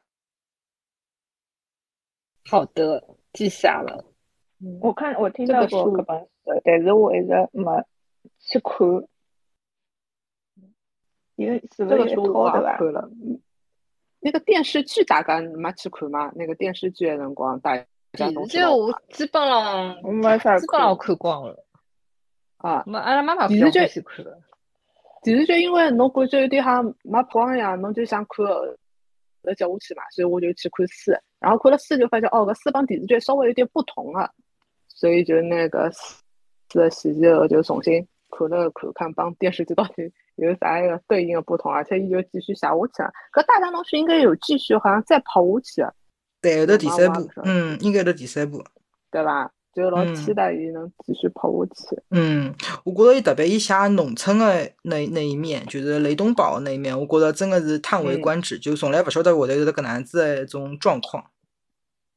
[2.50, 3.02] 好的，
[3.32, 4.04] 记下了。
[4.82, 7.82] 我看我听到过搿本书，但是我一直没
[8.40, 9.08] 去看。
[11.38, 13.10] 因为是这个书我看了。
[14.20, 16.30] 那个电视剧大概没去看嘛？
[16.36, 17.78] 那个电视剧的辰光，大
[18.12, 21.66] 电视剧我基本上我没啥基本上看光了。
[22.58, 24.26] 啊，没阿拉妈妈电视剧去看。
[25.26, 28.46] 电视剧因为侬感觉有点像没光呀，侬就想看，
[29.42, 31.12] 呃，接下去嘛，所以我就去看书。
[31.40, 34.30] 然后看了书就发现，哦，搿书帮电视剧稍微有点不同了，
[34.88, 43.12] 所以就那个书的细节后就重新看了看，看帮电视剧到底有啥一个对应的不同，而且伊就继续写下去了。
[43.34, 45.92] 搿大江龙是应该有继续，好像再跑下去了。
[46.40, 48.64] 对，有的第三部，嗯，应该的第三部，
[49.10, 49.50] 对吧？
[49.76, 52.02] 就老期待伊能继续跑下去。
[52.12, 52.56] 嗯，
[52.86, 61.24] 我觉着伊特别伊写农村的那那一面，就是雷东宝那一面，我觉着真的是叹为观止，就从来不晓得会头有得搿能样子的一种状况。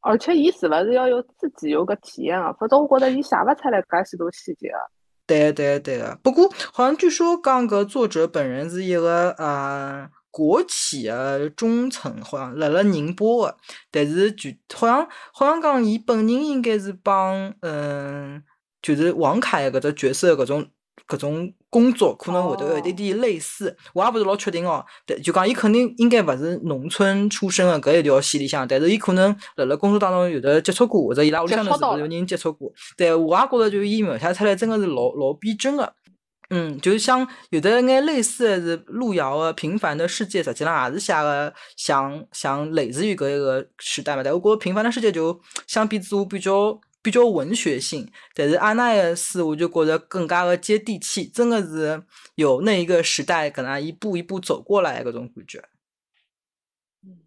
[0.01, 2.53] 而且伊是勿是要有自己有个体验啊？
[2.61, 4.79] 否则我觉着伊写勿出来介许多细节啊。
[5.27, 10.09] 对对对个，不过好像据说讲搿作者本人是一个呃。
[10.31, 13.57] 国企的中层，好像辣辣宁波的，
[13.91, 18.43] 但是就好像好像讲伊本人应该是帮嗯，
[18.83, 20.67] 就是王凯搿只角色搿种
[21.09, 24.85] 搿种工作可能会得有一点点类似，我也勿是老确定哦。
[25.07, 32.71] 但就讲伊肯定应该勿是农村出身的搿一条线里向，但是伊可能辣辣工作当中有的接触过，或者伊拉屋里向头是勿是有人接触过？
[32.97, 35.95] 对我也觉着就伊描写出来真的是老老逼真的。
[36.51, 44.23] 嗯，就是像有的眼类似的是路遥的《平凡的世界》，实际上也是写的像像类似于搿一个时代嘛。
[44.23, 52.03] 但我觉《平凡的世界》就相比之下比较比较文学性，但是阿奈的书我就觉得更加的接地气，真的是
[52.37, 55.63] 有那一个时代可能一步一步走过来搿种感觉。
[57.05, 57.19] 嗯，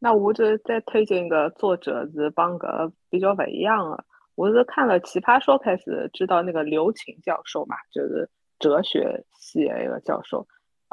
[0.00, 4.04] 那我就再推荐一个作者是帮个比较不一样的。
[4.34, 8.28] 我是看了《奇葩说》开始知道那个刘擎教授嘛，就是
[8.58, 10.46] 哲学系的一个教授，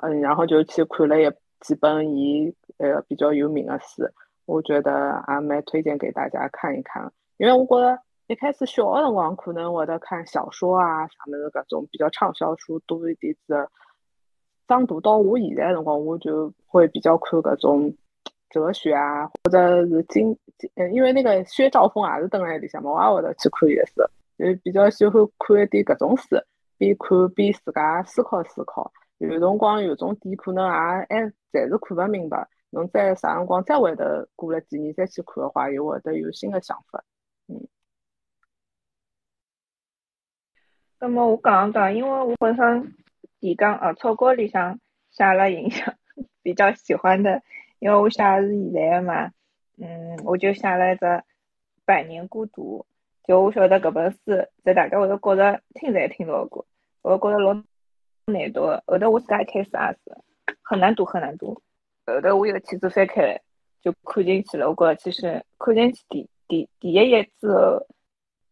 [0.04, 1.32] 嗯，然后就去看了一
[1.62, 4.04] 几本伊呃比较有名的书，
[4.46, 7.12] 我觉得还蛮推荐给大家看一看。
[7.38, 13.70] 因为我觉得一开始小的辰光可能会得看小说啊啥么子搿种比较畅销书多一点子，
[14.68, 17.96] 长大到我现在辰光，我就会比较看各种。
[18.50, 20.38] 哲学啊，或者是经，
[20.76, 24.02] 嗯，因为那个薛兆丰也是蹲在里向，我也会得去看一些书，
[24.38, 26.36] 就比较喜欢看一点搿种书，
[26.78, 28.92] 边看边自家思考思考。
[29.20, 31.06] 有辰光有种点可能也还
[31.52, 34.04] 暂时看勿明白，侬再啥辰光再回头
[34.36, 37.04] 过了几年再去看的话，又会得有新的想法。
[37.48, 37.68] 嗯。
[41.00, 42.94] 那么我讲讲，因为我本身
[43.40, 44.80] 提纲啊草稿里向
[45.12, 45.94] 写了印象
[46.42, 47.42] 比较喜欢的。
[47.80, 49.32] 因为我写的是现在的嘛，
[49.78, 51.06] 嗯，我就写了一只
[51.86, 52.86] 《百年孤独》，
[53.28, 54.20] 就我晓得搿本书，
[54.64, 56.66] 在大家会得觉着听侪听到过，
[57.02, 57.54] 我觉着老
[58.26, 58.84] 难读的。
[58.86, 60.18] 后头我自家一开始也是
[60.62, 61.62] 很难读，很难读。
[62.06, 63.42] 后头我又去子翻开来，
[63.82, 64.70] 就看进去了。
[64.70, 67.88] 我觉着其实看进去第第第一页之后，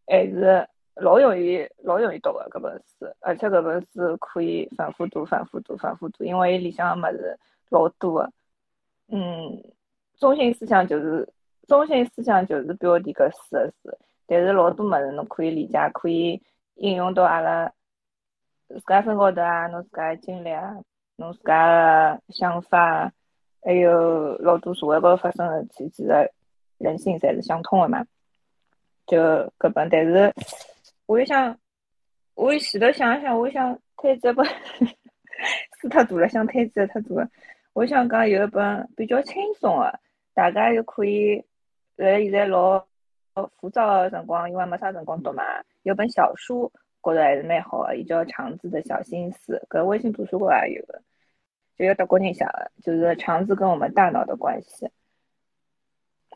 [0.08, 0.66] 还是
[0.96, 7.38] 老容易老容易读的搿本书，而且搿本书可以反复读、反复读、反复读，因为里向的物事
[7.70, 8.32] 老多的。
[9.10, 9.64] 嗯，
[10.20, 11.28] 中心思想就是
[11.68, 16.41] 中心思想就是标题搿四个字，但是老多物事侬可以理解，可以
[16.76, 17.72] 应用到阿拉
[18.68, 20.76] 自家身高头啊，侬自家的经历啊，
[21.16, 23.12] 侬自家的想法，
[23.64, 26.32] 还有老多社会高头发生的事体，其实
[26.78, 28.05] 人性侪是相通的嘛。
[29.05, 29.18] 就
[29.58, 30.34] 搿本，但是
[31.05, 31.58] 我又想，
[32.36, 34.45] 我前头想一想，我想推这本
[35.80, 37.30] 书太大了，想推荐太多了。
[37.78, 40.00] 我想讲有一本比较轻松的，
[40.34, 41.46] 大家又可以
[41.96, 42.84] 在现在老
[43.60, 45.44] 浮躁的辰光，因为没啥辰光读嘛，
[45.84, 46.72] 有本小书，
[47.04, 51.00] 觉得还是蛮好的，伊叫《肠子的小心思》，搿微信图书馆也有个，
[51.78, 54.90] 就有德国人写的，就是肠子跟我们大脑的关系，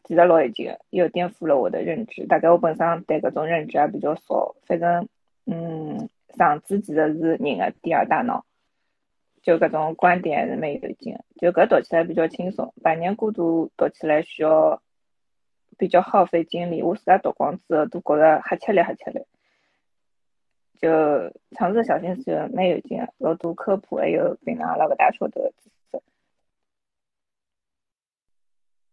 [0.04, 2.28] 其实老有劲，又颠覆了我的认知。
[2.28, 5.10] 大概我本身对搿种认知也比较少，反正，
[5.48, 8.46] 嗯，肠子其实是人的第二大脑。
[9.42, 12.74] 就搿种观点还是蛮有劲的，就搿读起来比较轻松。
[12.82, 14.82] 百年孤独读起来需要
[15.78, 19.26] 比较耗费精力，我自家读光之后都觉着瞎吃力瞎吃力。
[20.80, 20.90] 就
[21.56, 26.02] 尝试小心思蛮有劲的，老多科普还有平常阿拉勿大晓得的知识。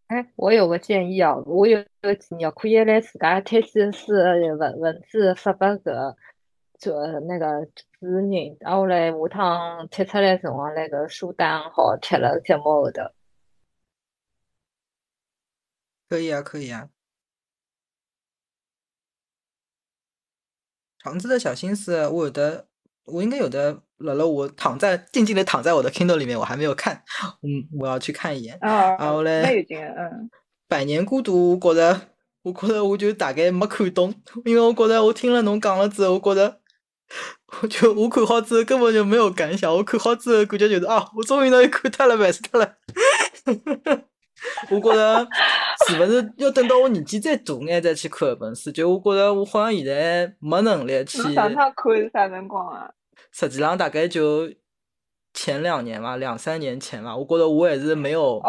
[0.08, 6.14] 哎，我有个建议哦，我有个建议，可以来自家推荐书文文字发拨搿
[6.78, 13.02] 做那个主人，然后嘞，下趟贴出来辰光，那个书单好贴了节目后头。
[16.08, 16.88] 可以啊，可以啊。
[20.98, 22.68] 虫子的小心思，我有的，
[23.04, 23.82] 我应该有的。
[23.98, 27.02] 姥姥，我躺在静静的躺在我的 Kindle 里面，我还没有看。
[27.42, 28.56] 嗯，我要去看一眼。
[28.60, 30.30] 啊，然后嘞，嗯，
[30.68, 32.00] 百年孤独，我觉着。
[32.42, 34.14] 我觉得我就大概没看懂，
[34.44, 36.60] 因为我觉得我听了侬讲了之后，我觉得
[37.62, 42.74] 我就我看好之后根本就没有感想，我看好之后感觉就是啊，我终于能看脱了，完事脱了。
[44.70, 45.26] 我觉着
[45.86, 48.70] 是勿是要等到我年纪再大眼再去看一本书？
[48.70, 51.18] 就我觉着我好像现在没能力去。
[51.34, 52.90] 上趟看是啥辰光啊？
[53.32, 54.48] 实际上大概就
[55.32, 57.16] 前两年吧，两三年前吧。
[57.16, 58.40] 我觉着我还是没有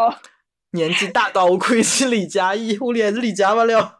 [0.72, 3.99] 年纪大到我可以去理解伊，我还是理解勿了。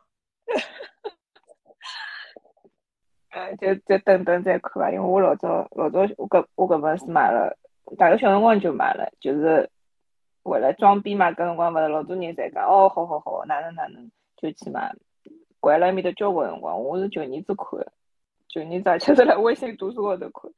[3.57, 7.57] 就就等等再看吧，因为我老早老早我搿我搿本书买了，
[7.99, 9.68] 大概小辰光就买了，就是。
[10.43, 14.91] 为了装逼嘛，搿辰光勿是老多人在讲，哦，好好好，哪能哪能就去买，
[15.61, 17.66] 掼了埃面搭交关辰光，我是旧年子看，
[18.49, 20.51] 旧年子 而且是辣微信读书高头看，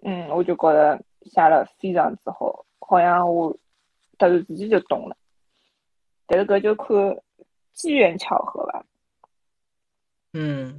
[0.00, 3.52] 嗯，我就觉着写了非常之好，好像我
[4.16, 5.16] 突然之间就懂了，
[6.26, 6.96] 但是搿就看
[7.74, 8.82] 机缘巧合吧。
[10.32, 10.74] 嗯，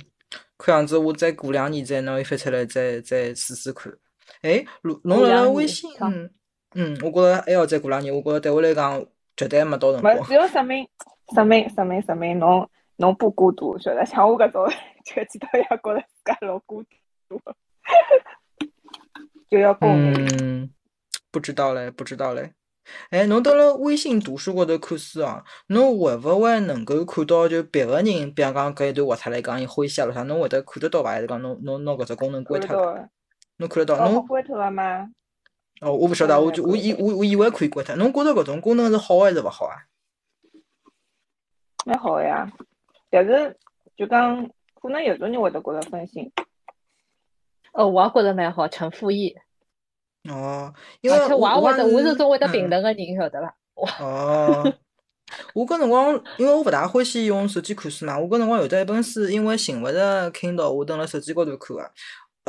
[0.60, 3.92] 看样子我再过两年再拿伊翻出来再再试试看。
[4.42, 5.90] 哎，侬侬辣辣微信？
[6.76, 9.04] 嗯，我觉着还要再过两年，我觉着对我来讲
[9.38, 10.22] 绝对没到辰光。
[10.28, 10.88] 只要说明
[11.34, 14.06] 说明说明说明侬侬不孤独，晓得？
[14.06, 14.68] 像我搿种
[15.06, 16.84] 就知道要觉着自家老孤
[17.30, 17.42] 独，
[19.50, 20.28] 就要共鸣。
[20.44, 20.70] 嗯，
[21.32, 22.52] 不知道嘞，不知道嘞。
[23.10, 31.12] 哎，侬到了微信读书高头看书啊，侬会勿会能够看到就别个人，比方讲搿一段话出来讲伊欢喜啊，啥，侬会得看得到伐？
[31.12, 33.10] 还是讲侬侬拿搿只功能关脱了？
[33.58, 34.10] 侬看得到？
[34.10, 35.10] 侬关脱了吗？
[35.82, 37.96] 哦，我勿晓得，我就我以我我以为可以关脱。
[37.96, 39.76] 侬觉着搿种功能是好还是勿好啊？
[41.86, 42.52] 蛮好呀，
[43.10, 43.58] 但是
[43.96, 44.50] 就讲
[44.82, 46.32] 可能有种人会得觉着分心。
[47.72, 49.42] 哦，我也觉着蛮好，成副业。
[50.28, 53.56] 哦，因为而且我会得我是种会得评论个人，晓得伐？
[54.04, 54.74] 哦，
[55.54, 61.92] 我搿辰光因为我勿大欢喜用手机看书嘛，我搿辰光有得一本书，因为寻勿着 Kindle，我蹲辣手机高头看个。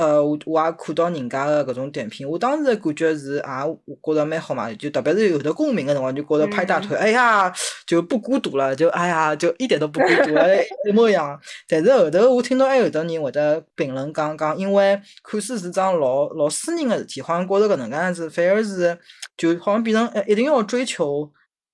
[0.00, 7.52] 呃，我我也看到人家的搿种点评，我当时的感觉是也，我觉着蛮好嘛，就特别是有的共鸣的辰光，就觉着拍大腿，哎呀，
[7.86, 10.46] 就不孤独了，就哎呀，就一点都不孤独，了，
[10.88, 11.38] 一模一样。
[11.68, 18.96] 但是后头我听到还有的人会得评论讲讲，因为看书是桩老老私人的事体，好像觉着搿能介样子，反而是
[19.36, 21.30] 就好像变成一定要追求。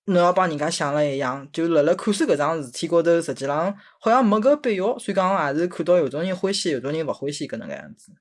[0.07, 4.97] 侬要帮人家想了一样，就辣辣看书搿桩事体高头，实际上好像没搿必要。
[4.99, 8.13] 所以讲，也是看到有种人欢喜，有种人勿欢喜搿能个样子。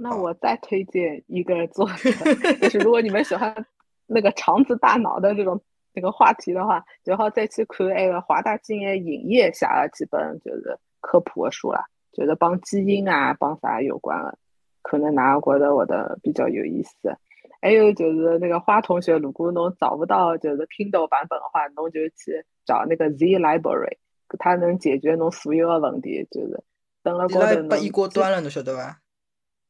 [0.00, 2.10] 那我再推荐一个作者，
[2.62, 3.64] 就是如果你们喜欢
[4.06, 5.62] 那个肠子大脑的这种
[5.92, 14.36] 那个话题的话，然后再去看那个华大基因影业写了几本就是科普的书了，就是帮基因啊帮啥有关的，
[14.82, 17.16] 可能哪个觉得我的比较有意思。
[17.62, 23.98] 还有就是那个花同学，如果侬找不到就是 Kindle 版本的话，侬就去找那个 Z Library，
[24.38, 26.26] 它能解决侬所有的问题。
[26.28, 26.64] 就是
[27.04, 27.68] 等了高头侬。
[27.68, 29.01] 把一锅端了，侬晓得伐？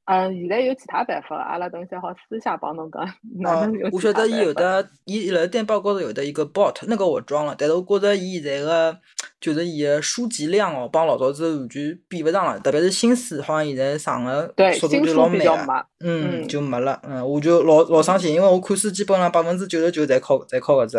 [0.04, 3.04] 嗯，现在有其他办法了，阿拉等一下好私下帮侬讲。
[3.44, 8.98] 哦，我晓得伊有的，伊辣电报高头有的一个 bot，那个我装了，但是我觉着伊现在个
[9.40, 17.00] 就是伊个书籍量哦，帮老早子完全比不上了，特别是新书，好像现在上个速度就老慢嗯，就没了。
[17.04, 20.98] 嗯，我就老老伤心，因为我看书基本上百分之九十九在靠在靠搿只，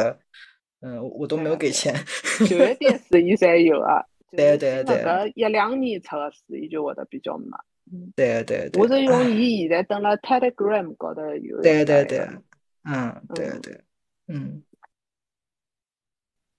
[0.81, 1.93] 嗯，我都没有给钱。
[2.47, 4.01] 九月点书 伊侪有啊。
[4.31, 4.95] 对对对。
[5.03, 7.59] 搿一两年出个书，伊就会得比较慢。
[8.15, 11.61] 对对对，我是用伊现在登了 Telegram 高头有。
[11.61, 12.27] 对对对，
[12.85, 13.81] 嗯，对对，
[14.27, 14.63] 嗯。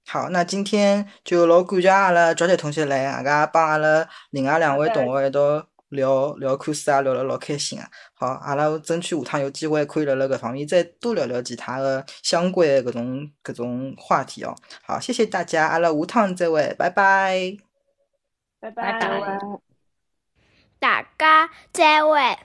[0.07, 7.89] 好，那今天就老感谢阿拉赵杰同学来，阿拉帮阿拉另外两位同学一道聊聊看书啊，聊了老开心啊。
[8.13, 14.55] 好，阿拉争取下趟有机会可以辣辣搿方面再多聊聊其他的相关的搿种搿种话题哦。
[14.83, 17.57] 好，谢谢大家，阿拉下趟再会，拜拜。
[18.61, 19.74] 拜拜。
[20.85, 22.37] 大家再会。